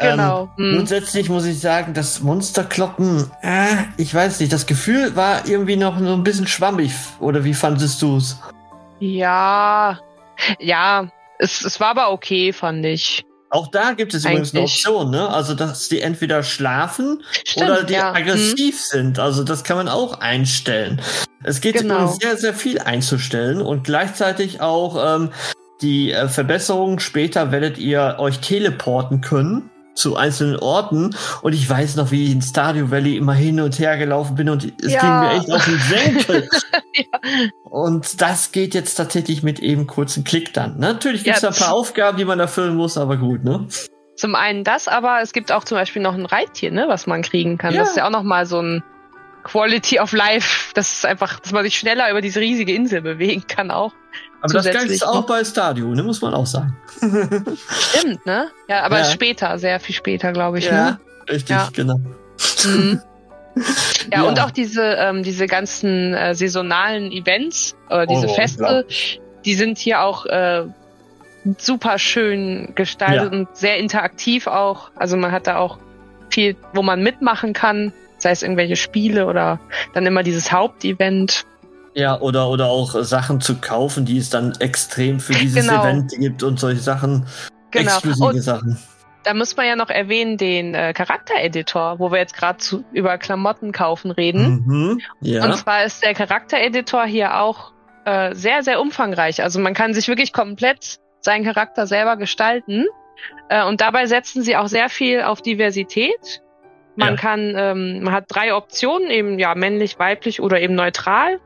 Genau. 0.00 0.50
Ähm, 0.58 0.64
hm. 0.64 0.76
Grundsätzlich 0.76 1.28
muss 1.28 1.44
ich 1.44 1.60
sagen, 1.60 1.94
das 1.94 2.20
Monsterkloppen, 2.20 3.30
äh, 3.42 3.66
ich 3.96 4.14
weiß 4.14 4.40
nicht, 4.40 4.52
das 4.52 4.66
Gefühl 4.66 5.14
war 5.16 5.46
irgendwie 5.46 5.76
noch 5.76 5.98
so 5.98 6.12
ein 6.12 6.24
bisschen 6.24 6.46
schwammig. 6.46 6.92
Oder 7.18 7.44
wie 7.44 7.54
fandest 7.54 8.00
du 8.02 8.16
es? 8.16 8.38
Ja, 8.98 9.98
ja, 10.58 11.08
es, 11.38 11.64
es 11.64 11.80
war 11.80 11.88
aber 11.88 12.12
okay, 12.12 12.52
fand 12.52 12.84
ich. 12.84 13.24
Auch 13.52 13.66
da 13.66 13.92
gibt 13.92 14.14
es 14.14 14.24
übrigens 14.24 14.54
eine 14.54 14.62
Option, 14.62 15.10
ne? 15.10 15.28
Also, 15.28 15.54
dass 15.54 15.88
die 15.88 16.00
entweder 16.00 16.44
schlafen 16.44 17.24
Stimmt, 17.44 17.68
oder 17.68 17.82
die 17.82 17.94
ja. 17.94 18.12
aggressiv 18.12 18.76
hm. 18.76 18.84
sind. 18.90 19.18
Also, 19.18 19.42
das 19.42 19.64
kann 19.64 19.76
man 19.76 19.88
auch 19.88 20.20
einstellen. 20.20 21.02
Es 21.42 21.60
geht 21.60 21.78
genau. 21.78 22.06
sehr, 22.06 22.36
sehr 22.36 22.54
viel 22.54 22.78
einzustellen 22.78 23.60
und 23.60 23.82
gleichzeitig 23.82 24.60
auch 24.60 25.16
ähm, 25.16 25.30
die 25.82 26.12
äh, 26.12 26.28
Verbesserungen. 26.28 27.00
Später 27.00 27.50
werdet 27.50 27.76
ihr 27.78 28.16
euch 28.18 28.38
teleporten 28.38 29.20
können 29.20 29.68
zu 29.94 30.16
einzelnen 30.16 30.56
Orten 30.56 31.14
und 31.42 31.52
ich 31.52 31.68
weiß 31.68 31.96
noch, 31.96 32.10
wie 32.10 32.24
ich 32.26 32.32
in 32.32 32.42
Stardew 32.42 32.90
Valley 32.90 33.16
immer 33.16 33.34
hin 33.34 33.60
und 33.60 33.78
her 33.78 33.96
gelaufen 33.96 34.34
bin 34.34 34.48
und 34.48 34.72
es 34.82 34.92
ja. 34.92 35.00
ging 35.00 35.20
mir 35.20 35.36
echt 35.38 35.52
auf 35.52 35.64
den 35.64 35.80
Senkel. 35.80 36.48
ja. 36.94 37.20
Und 37.64 38.20
das 38.20 38.52
geht 38.52 38.74
jetzt 38.74 38.94
tatsächlich 38.94 39.42
mit 39.42 39.60
eben 39.60 39.86
kurzen 39.86 40.24
Klick 40.24 40.52
dann. 40.54 40.78
Natürlich 40.78 41.24
gibt 41.24 41.36
es 41.36 41.42
ja, 41.42 41.50
da 41.50 41.54
ein 41.54 41.60
paar 41.60 41.72
Aufgaben, 41.72 42.18
die 42.18 42.24
man 42.24 42.40
erfüllen 42.40 42.76
muss, 42.76 42.96
aber 42.96 43.16
gut, 43.16 43.44
ne? 43.44 43.66
Zum 44.16 44.34
einen 44.34 44.64
das, 44.64 44.86
aber 44.86 45.20
es 45.22 45.32
gibt 45.32 45.50
auch 45.50 45.64
zum 45.64 45.78
Beispiel 45.78 46.02
noch 46.02 46.14
ein 46.14 46.26
Reittier, 46.26 46.70
ne, 46.70 46.86
was 46.88 47.06
man 47.06 47.22
kriegen 47.22 47.58
kann. 47.58 47.74
Ja. 47.74 47.80
Das 47.80 47.90
ist 47.90 47.96
ja 47.96 48.06
auch 48.06 48.10
noch 48.10 48.22
mal 48.22 48.44
so 48.44 48.60
ein 48.60 48.82
Quality 49.44 50.00
of 50.00 50.12
Life. 50.12 50.72
Das 50.74 50.92
ist 50.92 51.06
einfach, 51.06 51.40
dass 51.40 51.52
man 51.52 51.64
sich 51.64 51.78
schneller 51.78 52.10
über 52.10 52.20
diese 52.20 52.40
riesige 52.40 52.74
Insel 52.74 53.00
bewegen 53.00 53.44
kann 53.46 53.70
auch. 53.70 53.92
Aber 54.42 54.52
das 54.54 54.70
galt 54.70 55.04
auch 55.04 55.26
bei 55.26 55.44
Stadio, 55.44 55.88
ne, 55.88 56.02
muss 56.02 56.22
man 56.22 56.34
auch 56.34 56.46
sagen. 56.46 56.76
Stimmt, 57.68 58.24
ne? 58.24 58.48
Ja, 58.68 58.82
aber 58.82 59.00
ja. 59.00 59.04
später, 59.04 59.58
sehr 59.58 59.80
viel 59.80 59.94
später, 59.94 60.32
glaube 60.32 60.58
ich. 60.58 60.66
Ja, 60.66 60.92
ne? 60.92 61.00
richtig, 61.28 61.50
ja. 61.50 61.68
genau. 61.72 62.00
Mhm. 62.64 63.00
Ja, 64.12 64.22
ja, 64.22 64.22
und 64.22 64.40
auch 64.40 64.50
diese, 64.50 64.82
ähm, 64.82 65.22
diese 65.22 65.46
ganzen 65.46 66.14
äh, 66.14 66.34
saisonalen 66.34 67.12
Events, 67.12 67.76
oder 67.88 68.06
diese 68.06 68.28
oh, 68.28 68.34
Feste, 68.34 68.86
die 69.44 69.54
sind 69.54 69.78
hier 69.78 70.02
auch 70.02 70.24
äh, 70.26 70.64
super 71.58 71.98
schön 71.98 72.72
gestaltet 72.74 73.32
ja. 73.32 73.38
und 73.38 73.56
sehr 73.56 73.78
interaktiv 73.78 74.46
auch. 74.46 74.90
Also 74.94 75.16
man 75.16 75.32
hat 75.32 75.46
da 75.46 75.56
auch 75.56 75.78
viel, 76.30 76.56
wo 76.74 76.82
man 76.82 77.02
mitmachen 77.02 77.52
kann, 77.52 77.92
sei 78.18 78.30
es 78.30 78.42
irgendwelche 78.42 78.76
Spiele 78.76 79.26
oder 79.26 79.58
dann 79.94 80.06
immer 80.06 80.22
dieses 80.22 80.52
Hauptevent. 80.52 81.46
Ja, 81.94 82.20
oder, 82.20 82.48
oder 82.48 82.66
auch 82.66 83.02
Sachen 83.02 83.40
zu 83.40 83.56
kaufen, 83.56 84.04
die 84.04 84.18
es 84.18 84.30
dann 84.30 84.52
extrem 84.60 85.18
für 85.18 85.32
dieses 85.32 85.66
genau. 85.66 85.82
Event 85.82 86.12
gibt 86.12 86.42
und 86.42 86.60
solche 86.60 86.80
Sachen. 86.80 87.26
Genau. 87.70 87.90
Exklusive 87.90 88.24
und 88.26 88.40
Sachen. 88.40 88.78
Da 89.24 89.34
muss 89.34 89.56
man 89.56 89.66
ja 89.66 89.76
noch 89.76 89.90
erwähnen 89.90 90.38
den 90.38 90.74
äh, 90.74 90.94
Charaktereditor, 90.94 91.98
wo 91.98 92.10
wir 92.10 92.18
jetzt 92.18 92.34
gerade 92.34 92.58
über 92.92 93.18
Klamotten 93.18 93.72
kaufen 93.72 94.10
reden. 94.10 94.64
Mhm, 94.66 95.00
ja. 95.20 95.44
Und 95.44 95.56
zwar 95.56 95.84
ist 95.84 96.02
der 96.02 96.14
Charaktereditor 96.14 97.04
hier 97.04 97.38
auch 97.38 97.72
äh, 98.06 98.34
sehr, 98.34 98.62
sehr 98.62 98.80
umfangreich. 98.80 99.42
Also 99.42 99.60
man 99.60 99.74
kann 99.74 99.92
sich 99.92 100.08
wirklich 100.08 100.32
komplett 100.32 100.98
seinen 101.20 101.44
Charakter 101.44 101.86
selber 101.86 102.16
gestalten. 102.16 102.86
Äh, 103.50 103.64
und 103.66 103.82
dabei 103.82 104.06
setzen 104.06 104.42
sie 104.42 104.56
auch 104.56 104.68
sehr 104.68 104.88
viel 104.88 105.22
auf 105.22 105.42
Diversität. 105.42 106.40
Man 106.96 107.14
ja. 107.14 107.20
kann, 107.20 107.54
ähm, 107.56 108.02
man 108.02 108.14
hat 108.14 108.24
drei 108.28 108.54
Optionen, 108.54 109.10
eben 109.10 109.38
ja 109.38 109.54
männlich, 109.54 109.98
weiblich 109.98 110.40
oder 110.40 110.60
eben 110.60 110.74
neutral 110.74 111.40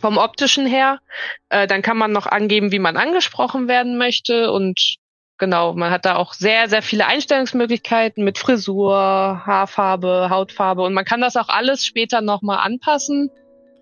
vom 0.00 0.18
optischen 0.18 0.66
her. 0.66 1.00
Äh, 1.48 1.66
dann 1.66 1.82
kann 1.82 1.96
man 1.96 2.12
noch 2.12 2.26
angeben, 2.26 2.72
wie 2.72 2.78
man 2.78 2.96
angesprochen 2.96 3.68
werden 3.68 3.98
möchte 3.98 4.50
und 4.50 4.96
genau, 5.38 5.72
man 5.74 5.90
hat 5.90 6.04
da 6.04 6.16
auch 6.16 6.34
sehr, 6.34 6.68
sehr 6.68 6.82
viele 6.82 7.06
Einstellungsmöglichkeiten 7.06 8.24
mit 8.24 8.38
Frisur, 8.38 8.96
Haarfarbe, 8.96 10.28
Hautfarbe 10.30 10.82
und 10.82 10.92
man 10.92 11.04
kann 11.04 11.20
das 11.20 11.36
auch 11.36 11.48
alles 11.48 11.86
später 11.86 12.20
nochmal 12.20 12.58
anpassen, 12.58 13.30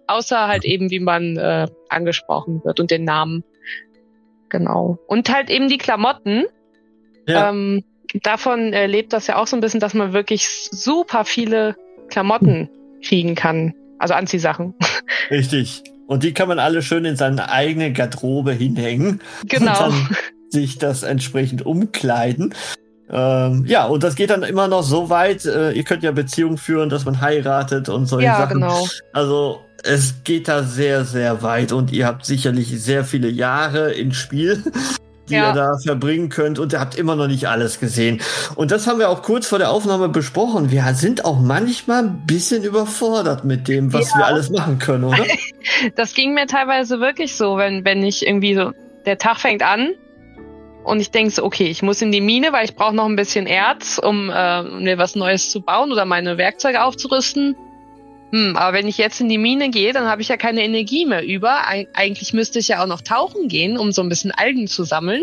außer 0.06 0.46
halt 0.46 0.64
eben, 0.64 0.90
wie 0.90 1.00
man 1.00 1.36
äh, 1.36 1.66
angesprochen 1.88 2.62
wird 2.64 2.78
und 2.78 2.90
den 2.90 3.04
Namen. 3.04 3.42
Genau. 4.48 4.98
Und 5.06 5.32
halt 5.32 5.50
eben 5.50 5.68
die 5.68 5.78
Klamotten. 5.78 6.44
Ja. 7.26 7.50
Ähm, 7.50 7.82
davon 8.22 8.72
äh, 8.72 8.86
lebt 8.86 9.12
das 9.12 9.26
ja 9.26 9.36
auch 9.36 9.48
so 9.48 9.56
ein 9.56 9.60
bisschen, 9.60 9.80
dass 9.80 9.94
man 9.94 10.12
wirklich 10.12 10.48
super 10.48 11.24
viele 11.24 11.76
Klamotten 12.08 12.70
kriegen 13.02 13.34
kann. 13.34 13.74
Also 13.98 14.14
Anziehsachen. 14.14 14.74
Richtig. 15.30 15.82
Und 16.06 16.22
die 16.22 16.32
kann 16.32 16.48
man 16.48 16.58
alle 16.58 16.82
schön 16.82 17.04
in 17.04 17.16
seine 17.16 17.50
eigene 17.50 17.92
Garderobe 17.92 18.52
hinhängen. 18.52 19.20
Genau. 19.48 19.86
Und 19.86 19.92
dann 19.92 20.16
sich 20.50 20.78
das 20.78 21.02
entsprechend 21.02 21.66
umkleiden. 21.66 22.54
Ähm, 23.08 23.64
ja, 23.66 23.86
und 23.86 24.02
das 24.02 24.16
geht 24.16 24.30
dann 24.30 24.42
immer 24.42 24.68
noch 24.68 24.82
so 24.82 25.10
weit, 25.10 25.44
äh, 25.44 25.72
ihr 25.72 25.84
könnt 25.84 26.02
ja 26.02 26.10
Beziehungen 26.10 26.58
führen, 26.58 26.88
dass 26.88 27.04
man 27.04 27.20
heiratet 27.20 27.88
und 27.88 28.06
solche 28.06 28.26
ja, 28.26 28.38
Sachen. 28.38 28.60
Genau. 28.60 28.86
Also 29.12 29.60
es 29.84 30.24
geht 30.24 30.48
da 30.48 30.64
sehr, 30.64 31.04
sehr 31.04 31.42
weit 31.42 31.72
und 31.72 31.92
ihr 31.92 32.06
habt 32.06 32.24
sicherlich 32.24 32.68
sehr 32.82 33.04
viele 33.04 33.28
Jahre 33.28 33.92
im 33.92 34.12
Spiel, 34.12 34.62
die 35.28 35.34
ja. 35.34 35.50
ihr 35.50 35.54
da 35.54 35.78
verbringen 35.78 36.28
könnt 36.28 36.58
und 36.58 36.72
ihr 36.72 36.80
habt 36.80 36.96
immer 36.96 37.16
noch 37.16 37.26
nicht 37.26 37.48
alles 37.48 37.80
gesehen. 37.80 38.20
Und 38.54 38.70
das 38.70 38.86
haben 38.86 38.98
wir 38.98 39.08
auch 39.08 39.22
kurz 39.22 39.46
vor 39.46 39.58
der 39.58 39.70
Aufnahme 39.70 40.08
besprochen. 40.08 40.70
Wir 40.70 40.84
sind 40.94 41.24
auch 41.24 41.38
manchmal 41.40 42.04
ein 42.04 42.26
bisschen 42.26 42.62
überfordert 42.62 43.44
mit 43.44 43.68
dem, 43.68 43.92
was 43.92 44.10
ja. 44.10 44.18
wir 44.18 44.26
alles 44.26 44.50
machen 44.50 44.78
können, 44.78 45.04
oder? 45.04 45.18
Das 45.96 46.14
ging 46.14 46.32
mir 46.32 46.46
teilweise 46.46 47.00
wirklich 47.00 47.36
so, 47.36 47.56
wenn, 47.56 47.84
wenn 47.84 48.02
ich 48.04 48.24
irgendwie 48.24 48.54
so, 48.54 48.70
der 49.04 49.18
Tag 49.18 49.38
fängt 49.38 49.62
an 49.62 49.90
und 50.84 51.00
ich 51.00 51.10
denke 51.10 51.32
so, 51.32 51.44
okay, 51.44 51.66
ich 51.66 51.82
muss 51.82 52.00
in 52.00 52.12
die 52.12 52.20
Mine, 52.20 52.52
weil 52.52 52.64
ich 52.64 52.76
brauche 52.76 52.94
noch 52.94 53.06
ein 53.06 53.16
bisschen 53.16 53.46
Erz, 53.46 53.98
um 54.02 54.30
äh, 54.30 54.62
mir 54.62 54.98
was 54.98 55.16
Neues 55.16 55.50
zu 55.50 55.60
bauen 55.60 55.90
oder 55.90 56.04
meine 56.04 56.38
Werkzeuge 56.38 56.82
aufzurüsten. 56.82 57.56
Hm, 58.32 58.56
aber 58.56 58.76
wenn 58.76 58.88
ich 58.88 58.98
jetzt 58.98 59.20
in 59.20 59.28
die 59.28 59.38
Mine 59.38 59.70
gehe, 59.70 59.92
dann 59.92 60.06
habe 60.06 60.22
ich 60.22 60.28
ja 60.28 60.36
keine 60.36 60.62
Energie 60.62 61.06
mehr 61.06 61.24
über. 61.24 61.68
Eig 61.68 61.88
eigentlich 61.94 62.32
müsste 62.32 62.58
ich 62.58 62.68
ja 62.68 62.82
auch 62.82 62.88
noch 62.88 63.00
tauchen 63.00 63.48
gehen, 63.48 63.78
um 63.78 63.92
so 63.92 64.02
ein 64.02 64.08
bisschen 64.08 64.32
Algen 64.32 64.66
zu 64.66 64.84
sammeln. 64.84 65.22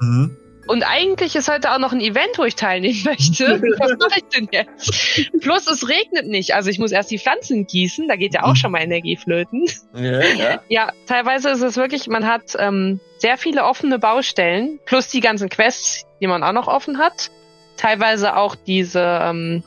Mhm. 0.00 0.36
Und 0.66 0.82
eigentlich 0.82 1.36
ist 1.36 1.50
heute 1.50 1.72
auch 1.72 1.78
noch 1.78 1.92
ein 1.92 2.00
Event, 2.00 2.38
wo 2.38 2.44
ich 2.44 2.54
teilnehmen 2.54 3.00
möchte. 3.04 3.60
Was 3.78 3.92
mache 3.98 4.20
ich 4.20 4.24
denn 4.34 4.48
jetzt? 4.50 5.30
Plus 5.40 5.66
es 5.66 5.88
regnet 5.88 6.26
nicht. 6.26 6.54
Also 6.54 6.70
ich 6.70 6.78
muss 6.78 6.92
erst 6.92 7.10
die 7.10 7.18
Pflanzen 7.18 7.66
gießen, 7.66 8.08
da 8.08 8.16
geht 8.16 8.34
ja 8.34 8.44
auch 8.44 8.50
mhm. 8.50 8.56
schon 8.56 8.72
mal 8.72 8.82
Energie 8.82 9.16
flöten. 9.16 9.66
Ja, 9.94 10.22
ja. 10.22 10.60
ja 10.68 10.92
teilweise 11.06 11.50
ist 11.50 11.62
es 11.62 11.76
wirklich, 11.76 12.06
man 12.06 12.26
hat 12.26 12.56
ähm, 12.58 13.00
sehr 13.18 13.36
viele 13.36 13.64
offene 13.64 13.98
Baustellen, 13.98 14.80
plus 14.86 15.08
die 15.08 15.20
ganzen 15.20 15.48
Quests, 15.48 16.06
die 16.20 16.26
man 16.26 16.42
auch 16.42 16.52
noch 16.52 16.68
offen 16.68 16.98
hat. 16.98 17.30
Teilweise 17.76 18.36
auch 18.36 18.54
diese 18.54 19.20
ähm, 19.22 19.64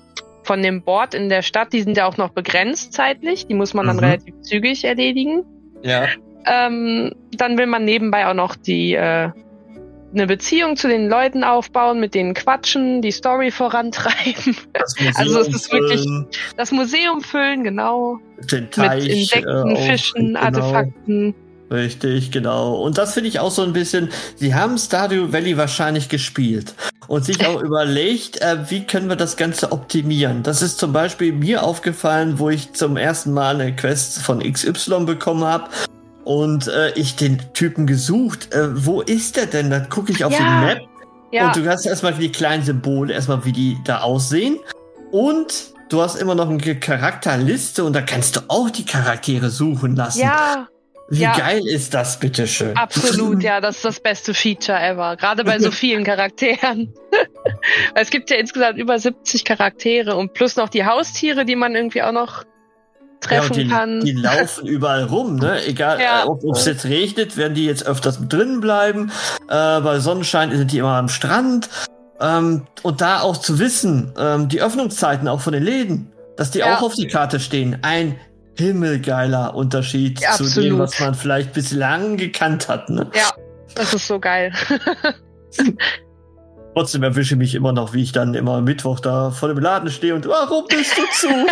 von 0.47 0.63
dem 0.63 0.81
Board 0.81 1.13
in 1.13 1.29
der 1.29 1.41
Stadt, 1.41 1.73
die 1.73 1.81
sind 1.81 1.97
ja 1.97 2.07
auch 2.07 2.17
noch 2.17 2.29
begrenzt 2.29 2.93
zeitlich. 2.93 3.47
Die 3.47 3.53
muss 3.53 3.73
man 3.73 3.85
dann 3.85 3.97
mhm. 3.97 4.03
relativ 4.03 4.41
zügig 4.41 4.85
erledigen. 4.85 5.43
Ja. 5.83 6.07
Ähm, 6.45 7.13
dann 7.35 7.57
will 7.57 7.67
man 7.67 7.83
nebenbei 7.83 8.25
auch 8.27 8.33
noch 8.33 8.55
die 8.55 8.93
äh, 8.93 9.29
eine 10.13 10.25
Beziehung 10.25 10.77
zu 10.77 10.87
den 10.87 11.09
Leuten 11.09 11.43
aufbauen, 11.43 11.99
mit 11.99 12.15
denen 12.15 12.33
quatschen, 12.33 13.01
die 13.01 13.11
Story 13.11 13.51
vorantreiben. 13.51 14.55
also 15.15 15.41
es 15.41 15.49
ist 15.49 15.71
wirklich 15.71 16.07
das 16.55 16.71
Museum 16.71 17.21
füllen, 17.21 17.65
genau. 17.65 18.19
Den 18.51 18.71
Teich, 18.71 19.03
mit 19.03 19.11
Insekten, 19.11 19.75
äh, 19.75 19.75
Fischen, 19.75 20.27
genau. 20.27 20.39
Artefakten. 20.39 21.35
Richtig, 21.69 22.31
genau. 22.31 22.75
Und 22.75 22.97
das 22.97 23.13
finde 23.13 23.29
ich 23.29 23.39
auch 23.39 23.51
so 23.51 23.61
ein 23.61 23.73
bisschen, 23.73 24.09
sie 24.35 24.55
haben 24.55 24.77
Stardew 24.77 25.33
Valley 25.33 25.57
wahrscheinlich 25.57 26.07
gespielt 26.07 26.73
und 27.07 27.25
sich 27.25 27.45
auch 27.45 27.61
überlegt, 27.61 28.41
äh, 28.41 28.69
wie 28.69 28.85
können 28.85 29.09
wir 29.09 29.17
das 29.17 29.35
Ganze 29.35 29.71
optimieren. 29.71 30.43
Das 30.43 30.61
ist 30.61 30.77
zum 30.77 30.93
Beispiel 30.93 31.33
mir 31.33 31.63
aufgefallen, 31.63 32.39
wo 32.39 32.49
ich 32.49 32.73
zum 32.73 32.95
ersten 32.95 33.33
Mal 33.33 33.55
eine 33.55 33.75
Quest 33.75 34.19
von 34.19 34.39
XY 34.39 35.05
bekommen 35.05 35.43
habe 35.43 35.65
und 36.23 36.67
äh, 36.67 36.91
ich 36.93 37.17
den 37.17 37.41
Typen 37.53 37.85
gesucht. 37.85 38.53
Äh, 38.53 38.85
wo 38.85 39.01
ist 39.01 39.35
der 39.35 39.47
denn? 39.47 39.69
Dann 39.69 39.89
gucke 39.89 40.13
ich 40.13 40.23
auf 40.23 40.31
ja. 40.31 40.39
die 40.39 40.65
Map 40.65 40.81
ja. 41.33 41.47
und 41.47 41.55
du 41.57 41.69
hast 41.69 41.85
erstmal 41.85 42.13
die 42.13 42.31
kleinen 42.31 42.63
Symbole, 42.63 43.13
erstmal 43.13 43.43
wie 43.43 43.51
die 43.51 43.77
da 43.83 43.99
aussehen 43.99 44.57
und 45.11 45.73
du 45.89 46.01
hast 46.01 46.15
immer 46.15 46.35
noch 46.35 46.49
eine 46.49 46.75
Charakterliste 46.79 47.83
und 47.83 47.93
da 47.93 48.01
kannst 48.01 48.37
du 48.37 48.41
auch 48.47 48.69
die 48.69 48.85
Charaktere 48.85 49.49
suchen 49.49 49.97
lassen. 49.97 50.21
Ja. 50.21 50.67
Wie 51.09 51.21
Ja. 51.21 51.37
geil 51.37 51.65
ist 51.65 51.93
das, 51.93 52.19
bitteschön? 52.19 52.75
Absolut, 52.75 53.41
ja, 53.43 53.61
das 53.61 53.77
ist 53.77 53.85
das 53.85 53.99
beste 53.99 54.33
Feature 54.33 54.77
ever. 54.79 55.15
Gerade 55.15 55.43
bei 55.45 55.57
so 55.59 55.71
vielen 55.71 56.03
Charakteren. 56.03 56.93
es 57.95 58.09
gibt 58.09 58.29
ja 58.29 58.37
insgesamt 58.37 58.77
über 58.77 58.99
70 58.99 59.45
Charaktere 59.45 60.15
und 60.17 60.33
plus 60.33 60.55
noch 60.57 60.69
die 60.69 60.85
Haustiere, 60.85 61.45
die 61.45 61.55
man 61.55 61.75
irgendwie 61.75 62.01
auch 62.03 62.11
noch 62.11 62.43
Ja, 62.43 62.47
treffen 63.21 63.51
und 63.53 63.57
die, 63.57 63.67
kann. 63.67 63.99
die 64.01 64.11
laufen 64.11 64.67
überall 64.67 65.03
rum, 65.05 65.37
ne? 65.37 65.65
Egal, 65.65 66.01
Ja. 66.01 66.23
äh, 66.23 66.27
ob 66.27 66.43
es 66.57 66.65
jetzt 66.65 66.85
regnet, 66.85 67.37
werden 67.37 67.53
die 67.53 67.65
jetzt 67.65 67.85
öfters 67.87 68.19
drinnen 68.27 68.59
bleiben. 68.59 69.11
Äh, 69.49 69.79
bei 69.81 69.99
Sonnenschein 69.99 70.55
sind 70.55 70.71
die 70.73 70.79
immer 70.79 70.97
am 70.97 71.07
Strand. 71.09 71.69
Ähm, 72.19 72.65
und 72.83 72.99
da 72.99 73.21
auch 73.21 73.37
zu 73.37 73.59
wissen, 73.59 74.11
ähm, 74.19 74.49
die 74.49 74.61
Öffnungszeiten 74.61 75.27
auch 75.27 75.39
von 75.39 75.53
den 75.53 75.63
Läden, 75.63 76.11
dass 76.35 76.51
die 76.51 76.59
Ja. 76.59 76.75
auch 76.77 76.81
auf 76.81 76.95
die 76.95 77.07
Karte 77.07 77.39
stehen. 77.39 77.77
Ein 77.83 78.19
himmelgeiler 78.57 79.55
Unterschied 79.55 80.19
Ja, 80.19 80.31
zu 80.31 80.43
dem, 80.61 80.79
was 80.79 80.99
man 80.99 81.15
vielleicht 81.15 81.53
bislang 81.53 82.17
gekannt 82.17 82.67
hat. 82.67 82.89
Ne? 82.89 83.09
Ja, 83.13 83.31
das 83.75 83.93
ist 83.93 84.07
so 84.07 84.19
geil. 84.19 84.51
Trotzdem 86.73 87.01
erwische 87.01 87.33
ich 87.33 87.39
mich 87.39 87.55
immer 87.55 87.73
noch, 87.73 87.93
wie 87.93 88.03
ich 88.03 88.11
dann 88.11 88.35
immer 88.35 88.61
Mittwoch 88.61 88.99
da 88.99 89.31
vor 89.31 89.49
dem 89.49 89.57
Laden 89.57 89.89
stehe 89.89 90.13
und 90.13 90.27
warum 90.27 90.65
bist 90.67 90.95
du 90.97 91.01
zu? 91.11 91.27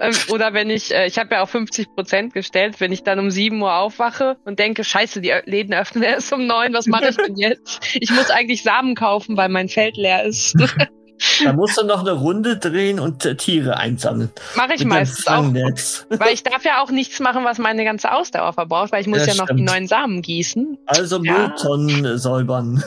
Ähm, 0.00 0.14
Oder 0.30 0.54
wenn 0.54 0.70
ich, 0.70 0.92
äh, 0.92 1.06
ich 1.06 1.18
habe 1.18 1.34
ja 1.34 1.42
auf 1.42 1.50
50 1.50 1.94
Prozent 1.94 2.34
gestellt, 2.34 2.80
wenn 2.80 2.92
ich 2.92 3.02
dann 3.02 3.18
um 3.18 3.30
7 3.30 3.60
Uhr 3.60 3.74
aufwache 3.74 4.36
und 4.44 4.58
denke, 4.58 4.84
scheiße, 4.84 5.20
die 5.20 5.32
Läden 5.44 5.74
öffnen 5.74 6.02
erst 6.02 6.32
um 6.32 6.46
9, 6.46 6.72
was 6.72 6.86
mache 6.86 7.10
ich 7.10 7.16
denn 7.16 7.36
jetzt? 7.36 7.80
Ich 7.94 8.10
muss 8.10 8.30
eigentlich 8.30 8.62
Samen 8.62 8.94
kaufen, 8.94 9.36
weil 9.36 9.48
mein 9.48 9.68
Feld 9.68 9.96
leer 9.96 10.24
ist. 10.24 10.56
da 11.44 11.52
musst 11.52 11.76
du 11.78 11.84
noch 11.86 12.00
eine 12.00 12.12
Runde 12.12 12.56
drehen 12.56 12.98
und 13.00 13.24
äh, 13.26 13.34
Tiere 13.36 13.76
einsammeln. 13.76 14.30
mache 14.56 14.74
ich 14.74 14.84
meistens 14.84 15.26
auch. 15.26 15.44
Weil 15.52 16.32
ich 16.32 16.42
darf 16.42 16.64
ja 16.64 16.82
auch 16.82 16.90
nichts 16.90 17.20
machen, 17.20 17.44
was 17.44 17.58
meine 17.58 17.84
ganze 17.84 18.12
Ausdauer 18.12 18.52
verbraucht, 18.52 18.92
weil 18.92 19.00
ich 19.02 19.06
muss 19.06 19.20
Ja, 19.26 19.32
ja, 19.32 19.34
noch 19.34 19.48
die 19.54 19.62
neuen 19.62 19.86
Samen 19.86 20.22
gießen. 20.22 20.78
Also 20.86 21.22
Ja. 21.22 21.38
Mülltonnen 21.48 22.18
säubern. 22.18 22.82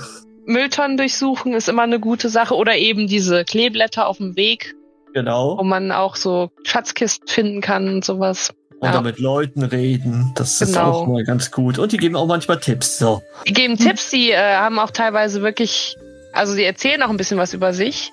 Mülltonnen 0.46 0.98
durchsuchen 0.98 1.54
ist 1.54 1.70
immer 1.70 1.84
eine 1.84 2.00
gute 2.00 2.30
Sache. 2.30 2.56
Oder 2.56 2.76
eben 2.78 3.08
diese 3.08 3.46
Kleeblätter 3.46 4.08
auf 4.08 4.18
dem 4.18 4.36
Weg, 4.36 4.76
wo 5.08 5.14
Genau. 5.14 5.64
man 5.64 5.92
auch 5.92 6.16
so 6.16 6.52
Schatzkisten 6.64 7.28
finden 7.28 7.62
kann 7.62 7.88
und 7.88 8.04
sowas. 8.04 8.54
Oder 8.82 8.96
Ja. 8.96 9.02
mit 9.02 9.20
Leuten 9.20 9.64
reden. 9.64 10.34
Das 10.36 10.60
ist 10.60 10.74
Genau. 10.74 10.92
auch 10.92 11.08
mal 11.08 11.24
ganz 11.24 11.52
gut. 11.52 11.80
Und 11.80 11.94
die 11.94 11.98
geben 11.98 12.18
auch 12.18 12.26
manchmal 12.28 12.60
Tipps. 12.60 12.98
So. 13.00 13.22
Die 13.48 13.54
geben 13.54 13.78
Tipps, 13.78 14.10
die 14.10 14.32
äh, 14.32 14.38
haben 14.56 14.78
auch 14.80 14.92
teilweise 14.92 15.42
wirklich, 15.42 15.96
also 16.34 16.54
die 16.56 16.64
erzählen 16.66 17.02
auch 17.04 17.10
ein 17.10 17.16
bisschen 17.16 17.38
was 17.38 17.54
über 17.54 17.72
sich. 17.72 18.12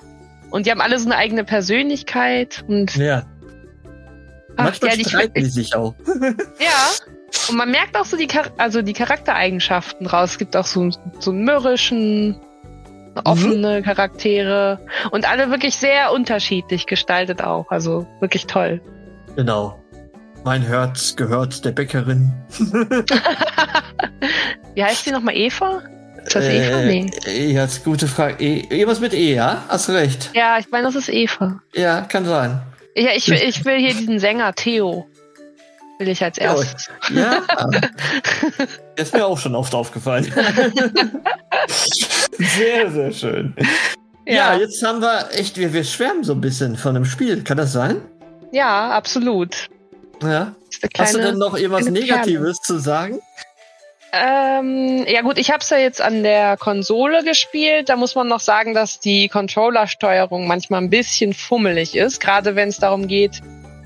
Und 0.50 0.66
die 0.66 0.70
haben 0.70 0.80
alle 0.80 0.98
so 0.98 1.06
eine 1.06 1.16
eigene 1.16 1.44
Persönlichkeit 1.44 2.64
und 2.66 2.96
Ja. 2.96 3.24
ach, 4.56 4.64
manchmal 4.64 4.98
ja, 4.98 5.08
streiten 5.08 5.34
die 5.34 5.44
sich 5.44 5.74
auch. 5.74 5.94
ja. 6.58 6.90
Und 7.48 7.56
man 7.56 7.70
merkt 7.70 7.96
auch 7.96 8.04
so 8.04 8.16
die, 8.16 8.26
Char 8.26 8.46
also 8.58 8.82
die 8.82 8.92
Charaktereigenschaften 8.92 10.06
raus. 10.06 10.32
Es 10.32 10.38
gibt 10.38 10.56
auch 10.56 10.66
so, 10.66 10.90
so 11.18 11.30
einen 11.30 11.44
mürrischen, 11.44 12.40
offene 13.24 13.82
Charaktere 13.82 14.78
und 15.10 15.28
alle 15.28 15.50
wirklich 15.50 15.76
sehr 15.76 16.12
unterschiedlich 16.12 16.86
gestaltet 16.86 17.42
auch. 17.42 17.70
Also 17.70 18.06
wirklich 18.20 18.46
toll. 18.46 18.80
Genau. 19.36 19.76
Mein 20.44 20.62
Herz 20.62 21.16
gehört 21.16 21.64
der 21.64 21.72
Bäckerin. 21.72 22.32
Wie 24.74 24.82
heißt 24.82 25.06
die 25.06 25.10
nochmal? 25.10 25.36
Eva? 25.36 25.82
Ist 26.30 26.36
das 26.36 26.44
Eva? 26.44 26.82
Nee. 26.82 27.10
Äh, 27.26 27.50
ja, 27.52 27.64
ist 27.64 27.82
gute 27.84 28.06
Frage. 28.06 28.36
E 28.44 28.60
irgendwas 28.70 29.00
mit 29.00 29.12
E, 29.14 29.34
ja? 29.34 29.64
Hast 29.68 29.88
recht. 29.90 30.30
Ja, 30.32 30.58
ich 30.58 30.70
meine, 30.70 30.84
das 30.86 30.94
ist 30.94 31.08
Eva. 31.08 31.60
Ja, 31.74 32.02
kann 32.02 32.24
sein. 32.24 32.62
Ja, 32.94 33.10
ich, 33.16 33.28
will- 33.28 33.40
ich 33.42 33.64
will 33.64 33.78
hier 33.78 33.94
diesen 33.94 34.20
Sänger 34.20 34.52
Theo. 34.54 35.06
Will 35.98 36.08
ich 36.08 36.22
als 36.22 36.36
Ja, 36.38 36.54
erstes. 36.54 36.88
Ja. 37.12 37.42
Das 38.96 39.08
ist 39.08 39.14
mir 39.14 39.24
auch 39.26 39.38
schon 39.38 39.54
oft 39.54 39.74
aufgefallen. 39.74 40.24
sehr, 41.68 42.90
sehr 42.90 43.12
schön. 43.12 43.54
Ja, 44.26 44.54
jetzt 44.56 44.82
haben 44.84 45.00
wir 45.00 45.28
echt, 45.32 45.56
wir, 45.56 45.72
wir 45.72 45.84
schwärmen 45.84 46.22
so 46.22 46.32
ein 46.34 46.40
bisschen 46.40 46.76
von 46.76 46.94
dem 46.94 47.04
Spiel. 47.06 47.42
Kann 47.42 47.56
das 47.56 47.72
sein? 47.72 47.96
Ja, 48.52 48.90
absolut. 48.90 49.68
Ja. 50.22 50.54
Eine 50.82 50.90
Hast 50.98 51.14
du 51.14 51.18
denn 51.18 51.38
noch 51.38 51.56
irgendwas 51.56 51.82
kleine 51.82 52.00
Perle. 52.00 52.12
Negatives 52.12 52.58
zu 52.60 52.78
sagen? 52.78 53.20
Ähm, 54.12 55.04
ja 55.06 55.22
gut, 55.22 55.38
ich 55.38 55.50
habe 55.50 55.60
es 55.60 55.70
ja 55.70 55.78
jetzt 55.78 56.00
an 56.00 56.22
der 56.22 56.56
Konsole 56.56 57.22
gespielt. 57.22 57.88
Da 57.88 57.96
muss 57.96 58.14
man 58.14 58.28
noch 58.28 58.40
sagen, 58.40 58.74
dass 58.74 58.98
die 58.98 59.28
Controllersteuerung 59.28 60.46
manchmal 60.46 60.82
ein 60.82 60.90
bisschen 60.90 61.32
fummelig 61.32 61.96
ist, 61.96 62.20
gerade 62.20 62.56
wenn 62.56 62.68
es 62.68 62.78
darum 62.78 63.06
geht, 63.06 63.40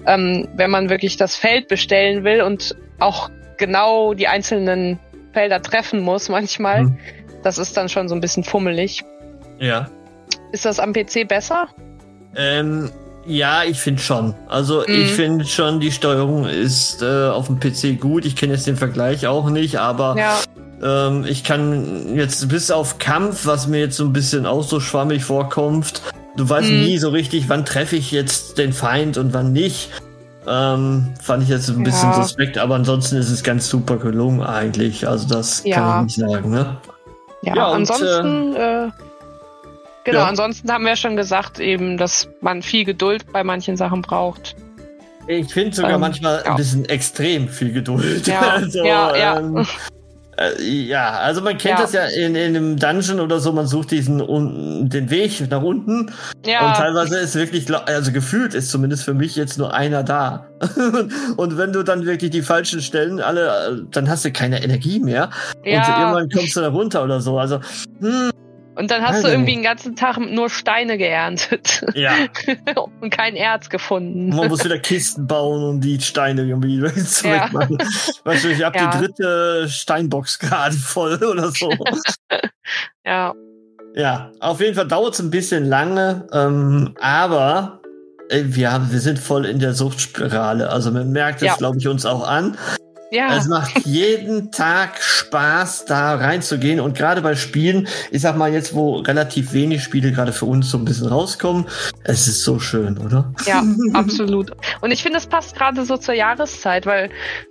ähm, 0.06 0.48
wenn 0.54 0.70
man 0.70 0.88
wirklich 0.88 1.16
das 1.16 1.36
Feld 1.36 1.68
bestellen 1.68 2.24
will 2.24 2.42
und 2.42 2.74
auch 2.98 3.30
genau 3.58 4.14
die 4.14 4.28
einzelnen 4.28 4.98
Felder 5.32 5.60
treffen 5.60 6.00
muss 6.00 6.28
manchmal. 6.28 6.80
Hm. 6.80 6.98
Das 7.42 7.58
ist 7.58 7.76
dann 7.76 7.88
schon 7.88 8.08
so 8.08 8.14
ein 8.14 8.20
bisschen 8.20 8.44
fummelig. 8.44 9.04
Ja. 9.58 9.90
Ist 10.52 10.64
das 10.64 10.80
am 10.80 10.92
PC 10.92 11.28
besser? 11.28 11.68
Ähm, 12.36 12.90
ja, 13.26 13.64
ich 13.64 13.78
finde 13.80 14.02
schon. 14.02 14.34
Also 14.48 14.80
Mhm. 14.80 14.94
ich 14.94 15.12
finde 15.12 15.44
schon, 15.46 15.80
die 15.80 15.92
Steuerung 15.92 16.46
ist 16.46 17.02
äh, 17.02 17.28
auf 17.28 17.46
dem 17.46 17.58
PC 17.60 18.00
gut. 18.00 18.24
Ich 18.24 18.36
kenne 18.36 18.52
jetzt 18.54 18.66
den 18.66 18.76
Vergleich 18.76 19.26
auch 19.26 19.48
nicht, 19.50 19.78
aber 19.78 20.16
Ja, 20.18 20.38
ähm, 20.82 21.24
ich 21.26 21.44
kann 21.44 22.14
jetzt 22.16 22.48
bis 22.48 22.70
auf 22.70 22.98
Kampf, 22.98 23.46
was 23.46 23.66
mir 23.66 23.80
jetzt 23.80 23.96
so 23.96 24.04
ein 24.04 24.12
bisschen 24.12 24.46
auch 24.46 24.62
so 24.62 24.80
schwammig 24.80 25.24
vorkommt, 25.24 26.02
du 26.36 26.48
weißt 26.48 26.68
Mhm. 26.70 26.80
nie 26.82 26.98
so 26.98 27.10
richtig, 27.10 27.48
wann 27.48 27.64
treffe 27.64 27.96
ich 27.96 28.10
jetzt 28.10 28.58
den 28.58 28.72
Feind 28.72 29.16
und 29.18 29.32
wann 29.34 29.52
nicht. 29.52 29.90
Ähm, 30.46 31.14
fand 31.22 31.42
ich 31.42 31.48
jetzt 31.48 31.70
ein 31.70 31.82
bisschen 31.84 32.10
Ja. 32.10 32.22
suspekt, 32.22 32.58
aber 32.58 32.74
ansonsten 32.74 33.16
ist 33.16 33.30
es 33.30 33.42
ganz 33.42 33.66
super 33.68 33.96
gelungen 33.96 34.42
eigentlich. 34.42 35.08
Also 35.08 35.26
das 35.26 35.62
Ja. 35.64 35.76
kann 35.76 36.06
ich 36.06 36.18
nicht 36.18 36.28
sagen, 36.30 36.50
ne? 36.50 36.76
ja. 37.42 37.56
Ja, 37.56 37.66
und, 37.68 37.76
ansonsten, 37.76 38.54
äh, 38.54 38.88
genau, 40.04 40.18
ja. 40.20 40.26
ansonsten 40.26 40.70
haben 40.70 40.84
wir 40.84 40.90
ja 40.90 40.96
schon 40.96 41.16
gesagt, 41.16 41.58
eben, 41.58 41.96
dass 41.96 42.28
man 42.40 42.62
viel 42.62 42.84
Geduld 42.84 43.30
bei 43.32 43.42
manchen 43.44 43.76
Sachen 43.76 44.02
braucht. 44.02 44.54
Ich 45.26 45.52
finde 45.52 45.74
sogar 45.74 45.92
Ähm, 45.92 46.00
manchmal 46.00 46.42
ja. 46.44 46.50
ein 46.50 46.56
bisschen 46.56 46.84
extrem 46.86 47.48
viel 47.48 47.72
Geduld. 47.72 48.26
Ja, 48.26 48.40
also, 48.56 48.84
ja, 48.84 49.16
ja. 49.16 49.38
Ähm, 49.38 49.66
äh, 50.36 50.62
ja, 50.62 51.10
also 51.10 51.40
man 51.42 51.56
kennt 51.58 51.78
das 51.78 51.92
ja 51.92 52.06
in, 52.06 52.34
in 52.34 52.56
einem 52.56 52.76
Dungeon 52.76 53.20
oder 53.20 53.38
so, 53.38 53.52
man 53.52 53.66
sucht 53.66 53.92
diesen 53.92 54.20
un, 54.20 54.88
den 54.88 55.08
Weg 55.08 55.48
nach 55.48 55.62
unten 55.62 56.10
Ja. 56.44 56.66
und 56.66 56.76
teilweise 56.76 57.18
ist 57.18 57.36
wirklich, 57.36 57.72
also 57.72 58.10
gefühlt 58.10 58.52
ist 58.54 58.70
zumindest 58.70 59.04
für 59.04 59.14
mich 59.14 59.36
jetzt 59.36 59.58
nur 59.58 59.72
einer 59.72 60.02
da. 60.02 60.46
und 61.36 61.56
wenn 61.56 61.72
du 61.72 61.84
dann 61.84 62.04
wirklich 62.04 62.32
die 62.32 62.42
falschen 62.42 62.80
Stellen 62.82 63.20
alle, 63.20 63.46
äh, 63.46 63.82
dann 63.92 64.08
hast 64.08 64.24
du 64.24 64.32
keine 64.32 64.62
Energie 64.62 64.98
mehr 64.98 65.30
und 65.58 65.70
ja. 65.70 66.00
irgendwann 66.00 66.28
kommst 66.28 66.56
du 66.56 66.60
da 66.60 66.68
runter 66.68 67.04
oder 67.04 67.20
so. 67.20 67.38
Also, 67.38 67.60
hm, 68.00 68.30
Und 68.76 68.90
dann 68.90 69.02
hast 69.02 69.16
Weiß 69.16 69.22
du 69.22 69.28
irgendwie 69.28 69.54
den 69.54 69.62
ganzen 69.62 69.94
Tag 69.94 70.18
nur 70.18 70.50
Steine 70.50 70.98
geerntet 70.98 71.84
ja, 71.94 72.12
und 73.00 73.10
kein 73.10 73.36
Erz 73.36 73.68
gefunden. 73.68 74.30
man 74.30 74.48
muss 74.48 74.64
wieder 74.64 74.78
Kisten 74.78 75.26
bauen 75.26 75.62
und 75.64 75.80
die 75.80 76.00
Steine 76.00 76.42
irgendwie 76.42 76.78
zurückmachen. 77.04 77.78
Weißt 78.24 78.44
du, 78.44 78.48
ich 78.48 78.64
habe 78.64 78.76
Ja. 78.78 78.90
die 78.90 78.98
dritte 78.98 79.68
Steinbox 79.68 80.38
gerade 80.38 80.74
voll 80.74 81.22
oder 81.22 81.50
so. 81.50 81.72
Ja, 83.06 83.34
ja, 83.94 84.32
auf 84.40 84.60
jeden 84.60 84.74
Fall 84.74 84.88
dauert 84.88 85.14
es 85.14 85.20
ein 85.20 85.30
bisschen 85.30 85.66
lange, 85.66 86.26
ähm, 86.32 86.94
aber 87.00 87.80
äh, 88.30 88.42
wir, 88.44 88.72
haben, 88.72 88.90
wir 88.90 89.00
sind 89.00 89.18
voll 89.18 89.44
in 89.44 89.58
der 89.60 89.74
Suchtspirale. 89.74 90.68
Also 90.70 90.90
man 90.90 91.12
merkt 91.12 91.42
es, 91.42 91.46
Ja. 91.48 91.54
glaube 91.56 91.76
ich, 91.78 91.86
uns 91.86 92.06
auch 92.06 92.26
an. 92.26 92.56
Ja, 93.14 93.36
Es 93.36 93.46
macht 93.46 93.86
jeden 93.86 94.50
Tag 94.50 95.00
Spaß, 95.00 95.84
da 95.84 96.16
reinzugehen. 96.16 96.80
Und 96.80 96.96
gerade 96.96 97.22
bei 97.22 97.36
Spielen, 97.36 97.86
ich 98.10 98.22
sag 98.22 98.36
mal 98.36 98.52
jetzt, 98.52 98.74
wo 98.74 98.96
relativ 98.96 99.52
wenig 99.52 99.82
Spiele 99.84 100.12
gerade 100.12 100.32
für 100.32 100.46
uns 100.46 100.70
so 100.70 100.78
ein 100.78 100.84
bisschen 100.84 101.06
rauskommen, 101.06 101.66
es 102.02 102.26
ist 102.26 102.42
so 102.42 102.58
schön, 102.58 102.98
oder? 102.98 103.32
ja, 103.46 103.62
absolut. 103.92 104.50
Und 104.80 104.90
ich 104.90 105.02
finde, 105.02 105.18
es 105.18 105.26
passt 105.26 105.54
gerade 105.54 105.84
so 105.84 105.96
zur 105.96 106.14
Jahreszeit, 106.14 106.86
weil 106.86 107.10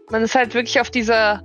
man 0.09 0.21
ist 0.21 0.35
halt 0.35 0.53
wirklich 0.53 0.79
auf 0.81 0.89
dieser 0.89 1.41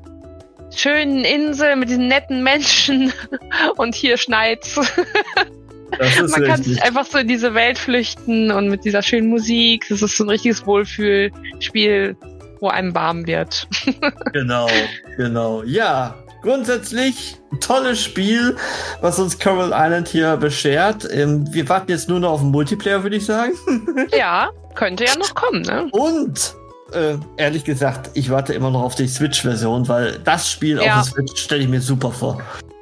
schönen 0.75 1.25
Insel 1.25 1.77
mit 1.77 1.89
diesen 1.89 2.09
netten 2.09 2.43
Menschen 2.43 3.13
und 3.77 3.95
hier 3.95 4.17
schneit's. 4.17 4.77
Man 4.77 6.31
kann 6.31 6.51
richtig. 6.51 6.67
sich 6.67 6.83
einfach 6.83 7.07
so 7.07 7.19
in 7.19 7.29
diese 7.29 7.55
Welt 7.55 7.79
flüchten 7.79 8.51
und 8.51 8.69
mit 8.69 8.85
dieser 8.85 9.03
schönen 9.03 9.29
Musik. 9.29 9.87
Das 9.89 10.03
ist 10.03 10.17
so 10.17 10.25
ein 10.25 10.31
richtiges 10.31 10.67
Wohlfühlspiel, 10.67 12.17
wo 12.61 12.69
einem 12.69 12.95
warm 12.95 13.27
wird. 13.27 13.67
Genau, 14.33 14.69
genau. 15.17 15.63
Ja, 15.65 16.15
grundsätzlich 16.43 17.37
ein 17.53 17.61
tolles 17.61 18.01
Spiel, 18.03 18.57
was 19.01 19.19
uns 19.19 19.39
Coral 19.39 19.73
Island 19.75 20.09
hier 20.09 20.37
beschert. 20.37 21.09
Ähm, 21.11 21.53
wir 21.53 21.69
warten 21.69 21.91
jetzt 21.91 22.09
nur 22.09 22.21
noch 22.21 22.33
auf 22.33 22.41
den 22.41 22.51
Multiplayer, 22.51 23.03
würde 23.03 23.17
ich 23.17 23.27
sagen. 23.27 23.53
ja, 24.17 24.51
könnte 24.75 25.05
ja 25.05 25.17
noch 25.19 25.35
kommen, 25.35 25.63
ne? 25.63 25.89
Und 25.93 26.55
äh, 26.93 27.17
ehrlich 27.37 27.65
gesagt, 27.65 28.11
ich 28.15 28.31
warte 28.31 28.53
immer 28.55 28.71
noch 28.71 28.83
auf 28.83 28.95
die 28.95 29.09
Switch-Version, 29.09 29.89
weil 29.89 30.19
das 30.25 30.51
Spiel 30.51 30.81
Ja. 30.83 31.01
auf 31.01 31.13
der 31.13 31.25
Switch 31.25 31.43
stelle 31.43 31.63
ich 31.63 31.69
mir 31.69 31.81
super 31.81 32.11
vor. 32.13 32.41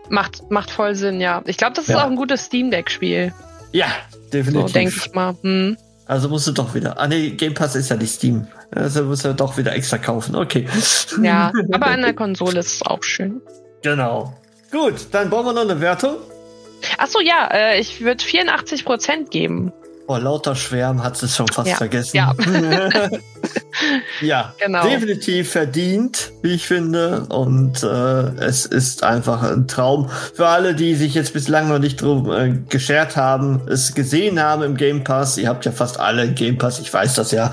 Macht, 0.09 0.51
macht 0.51 0.71
voll 0.71 0.95
Sinn, 0.95 1.21
ja. 1.21 1.43
Ich 1.47 1.57
glaube, 1.57 1.75
das 1.75 1.85
ist 1.89 1.91
Ja. 1.95 2.03
auch 2.05 2.07
ein 2.11 2.17
gutes 2.17 2.45
Steam 2.45 2.71
Deck-Spiel. 2.71 3.33
Ja, 3.73 3.87
So 4.11 4.31
definitiv. 4.31 4.73
denke 4.73 4.95
ich 4.97 5.12
mal. 5.15 5.35
Hm. 5.43 5.77
Also 6.07 6.29
musst 6.29 6.47
du 6.47 6.53
doch 6.53 6.73
wieder. 6.75 7.01
Ah 7.01 7.09
nee, 7.09 7.31
Game 7.31 7.55
Pass 7.55 7.75
ist 7.75 7.89
ja 7.91 7.97
nicht 7.97 8.12
Steam. 8.15 8.47
Also 8.70 9.05
muss 9.05 9.24
er 9.24 9.35
doch 9.35 9.57
wieder 9.57 9.72
extra 9.74 9.98
kaufen. 9.98 10.35
Okay. 10.37 10.66
Ja, 11.22 11.52
aber 11.72 11.87
an 11.87 12.02
der 12.02 12.14
Konsole 12.14 12.61
ist 12.61 12.74
es 12.74 12.83
auch 12.83 13.02
schön. 13.02 13.40
Genau. 13.83 14.35
Gut, 14.70 14.94
dann 15.12 15.31
brauchen 15.31 15.46
wir 15.46 15.52
noch 15.52 15.62
eine 15.62 15.81
Wertung. 15.81 16.16
Achso, 16.98 17.20
ja, 17.20 17.48
äh, 17.52 17.81
ich 17.81 18.00
würde 18.00 18.22
84% 18.22 19.31
geben. 19.31 19.72
Oh, 20.09 20.16
lauter 20.16 20.55
Schwärm 20.55 21.02
hat 21.02 21.20
es 21.22 21.35
schon 21.37 21.48
fast 21.48 21.68
Ja. 21.68 21.76
vergessen. 21.76 22.16
Ja. 22.16 22.35
ja, 24.20 24.54
Genau. 24.59 24.82
definitiv 24.82 25.50
verdient, 25.50 26.32
wie 26.42 26.54
ich 26.54 26.66
finde. 26.66 27.26
Und 27.28 27.82
äh, 27.82 27.87
es 28.44 28.66
ist 28.66 29.02
einfach 29.02 29.42
ein 29.42 29.68
Traum 29.68 30.09
für 30.35 30.48
alle, 30.48 30.74
die 30.74 30.94
sich 30.94 31.14
jetzt 31.14 31.32
bislang 31.32 31.68
noch 31.68 31.78
nicht 31.78 32.00
drum 32.00 32.30
äh, 32.30 32.52
geschert 32.68 33.16
haben, 33.16 33.62
es 33.68 33.94
gesehen 33.94 34.40
haben 34.42 34.62
im 34.62 34.76
Game 34.76 35.04
Pass. 35.04 35.37
Ihr 35.38 35.48
habt 35.48 35.64
ja 35.64 35.72
fast 35.72 36.00
alle 36.00 36.28
Game 36.32 36.59
Pass, 36.59 36.78
ich 36.78 36.92
weiß 36.92 37.14
das 37.14 37.30
ja. 37.32 37.50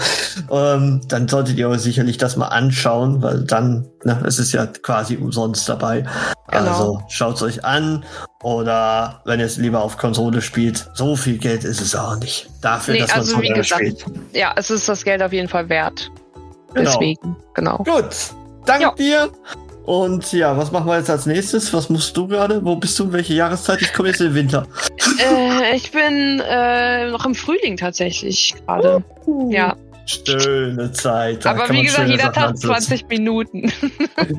Ähm, 0.51 1.01
dann 1.07 1.27
solltet 1.27 1.57
ihr 1.57 1.65
aber 1.65 1.79
sicherlich 1.79 2.17
das 2.17 2.35
mal 2.37 2.47
anschauen, 2.47 3.21
weil 3.21 3.43
dann, 3.43 3.87
ne, 4.03 4.21
es 4.25 4.39
ist 4.39 4.51
ja 4.53 4.65
quasi 4.65 5.17
umsonst 5.17 5.67
dabei. 5.67 6.05
Genau. 6.49 6.69
Also 6.69 7.03
schaut 7.09 7.35
es 7.37 7.41
euch 7.41 7.65
an. 7.65 8.03
Oder 8.43 9.21
wenn 9.23 9.39
ihr 9.39 9.45
es 9.45 9.55
lieber 9.55 9.81
auf 9.81 9.97
Konsole 9.97 10.41
spielt, 10.41 10.89
so 10.93 11.15
viel 11.15 11.37
Geld 11.37 11.63
ist 11.63 11.79
es 11.79 11.95
auch 11.95 12.17
nicht. 12.19 12.49
Dafür, 12.61 12.93
Nee, 12.95 12.99
dass 12.99 13.11
man 13.11 13.19
also 13.19 13.41
wie 13.41 13.47
so 13.47 13.53
gesagt, 13.53 13.81
spielt. 13.81 14.05
Ja, 14.33 14.51
es 14.57 14.69
ist 14.69 14.89
das 14.89 15.05
Geld 15.05 15.23
auf 15.23 15.31
jeden 15.31 15.47
Fall 15.47 15.69
wert. 15.69 15.82
Genau. 16.73 16.91
Deswegen, 16.91 17.35
genau. 17.53 17.77
Gut, 17.77 18.33
dank 18.65 18.81
Ja. 18.81 18.93
dir. 18.95 19.29
Und 19.85 20.31
ja, 20.31 20.57
was 20.57 20.71
machen 20.71 20.87
wir 20.87 20.97
jetzt 20.97 21.09
als 21.09 21.25
nächstes? 21.25 21.73
Was 21.73 21.89
musst 21.89 22.15
du 22.15 22.27
gerade? 22.27 22.63
Wo 22.63 22.77
bist 22.77 22.97
du? 22.99 23.11
Welche 23.11 23.33
Jahreszeit? 23.33 23.81
Ich 23.81 23.93
komme 23.93 24.09
jetzt 24.09 24.21
in 24.21 24.27
den 24.27 24.35
Winter. 24.35 24.65
äh, 25.19 25.75
ich 25.75 25.91
bin 25.91 26.39
äh, 26.39 27.11
noch 27.11 27.25
im 27.25 27.35
Frühling 27.35 27.75
tatsächlich 27.75 28.55
gerade. 28.65 29.03
Ja, 29.49 29.75
Schöne 30.05 30.91
Zeit. 30.91 31.45
Da 31.45 31.51
aber 31.51 31.69
wie 31.69 31.83
gesagt, 31.83 32.09
jeder 32.09 32.31
Tag 32.33 32.49
ansetzen. 32.49 32.67
20 32.67 33.07
Minuten. 33.07 33.71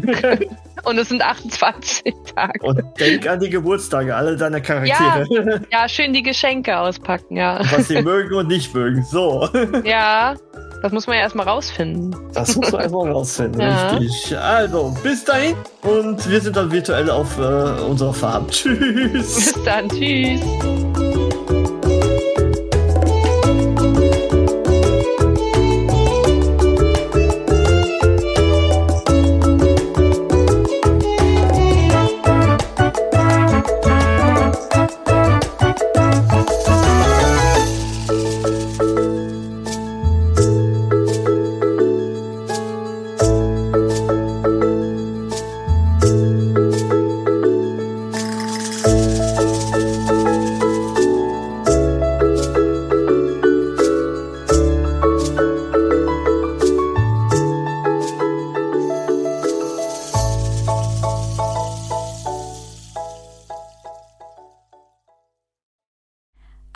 Und 0.85 0.98
es 0.98 1.09
sind 1.09 1.22
28 1.22 2.14
Tage. 2.35 2.61
Und 2.62 2.83
denk 3.00 3.26
an 3.26 3.40
die 3.40 3.48
Geburtstage 3.48 4.14
alle 4.14 4.37
deiner 4.37 4.61
Charaktere. 4.61 5.62
Ja, 5.72 5.88
schön 5.88 6.12
die 6.12 6.22
Geschenke 6.22 6.76
auspacken, 6.78 7.37
ja. 7.37 7.61
Was 7.70 7.88
sie 7.88 8.02
mögen 8.02 8.35
und 8.35 8.48
nicht 8.48 8.74
mögen. 8.74 9.02
So, 9.04 9.48
Ja, 9.85 10.35
das 10.85 10.92
muss 10.92 11.07
man 11.07 11.16
ja 11.16 11.23
erstmal 11.23 11.49
rausfinden. 11.49 12.14
das 12.35 12.57
muss 12.57 12.70
man 12.70 12.83
erstmal 12.83 13.11
rausfinden. 13.11 13.61
Ja. 13.64 13.88
Richtig. 13.97 14.37
Also, 14.38 14.94
bis 15.03 15.25
dahin. 15.25 15.57
Und 15.81 16.29
wir 16.29 16.42
sind 16.42 16.55
dann 16.57 16.70
virtuell 16.70 17.09
auf 17.09 17.38
äh, 17.38 17.42
unserer 17.81 18.12
Farm. 18.12 18.47
Tschüss. 18.51 19.53
Bis 19.55 19.64
dann, 19.64 19.88
tschüss. 19.88 20.42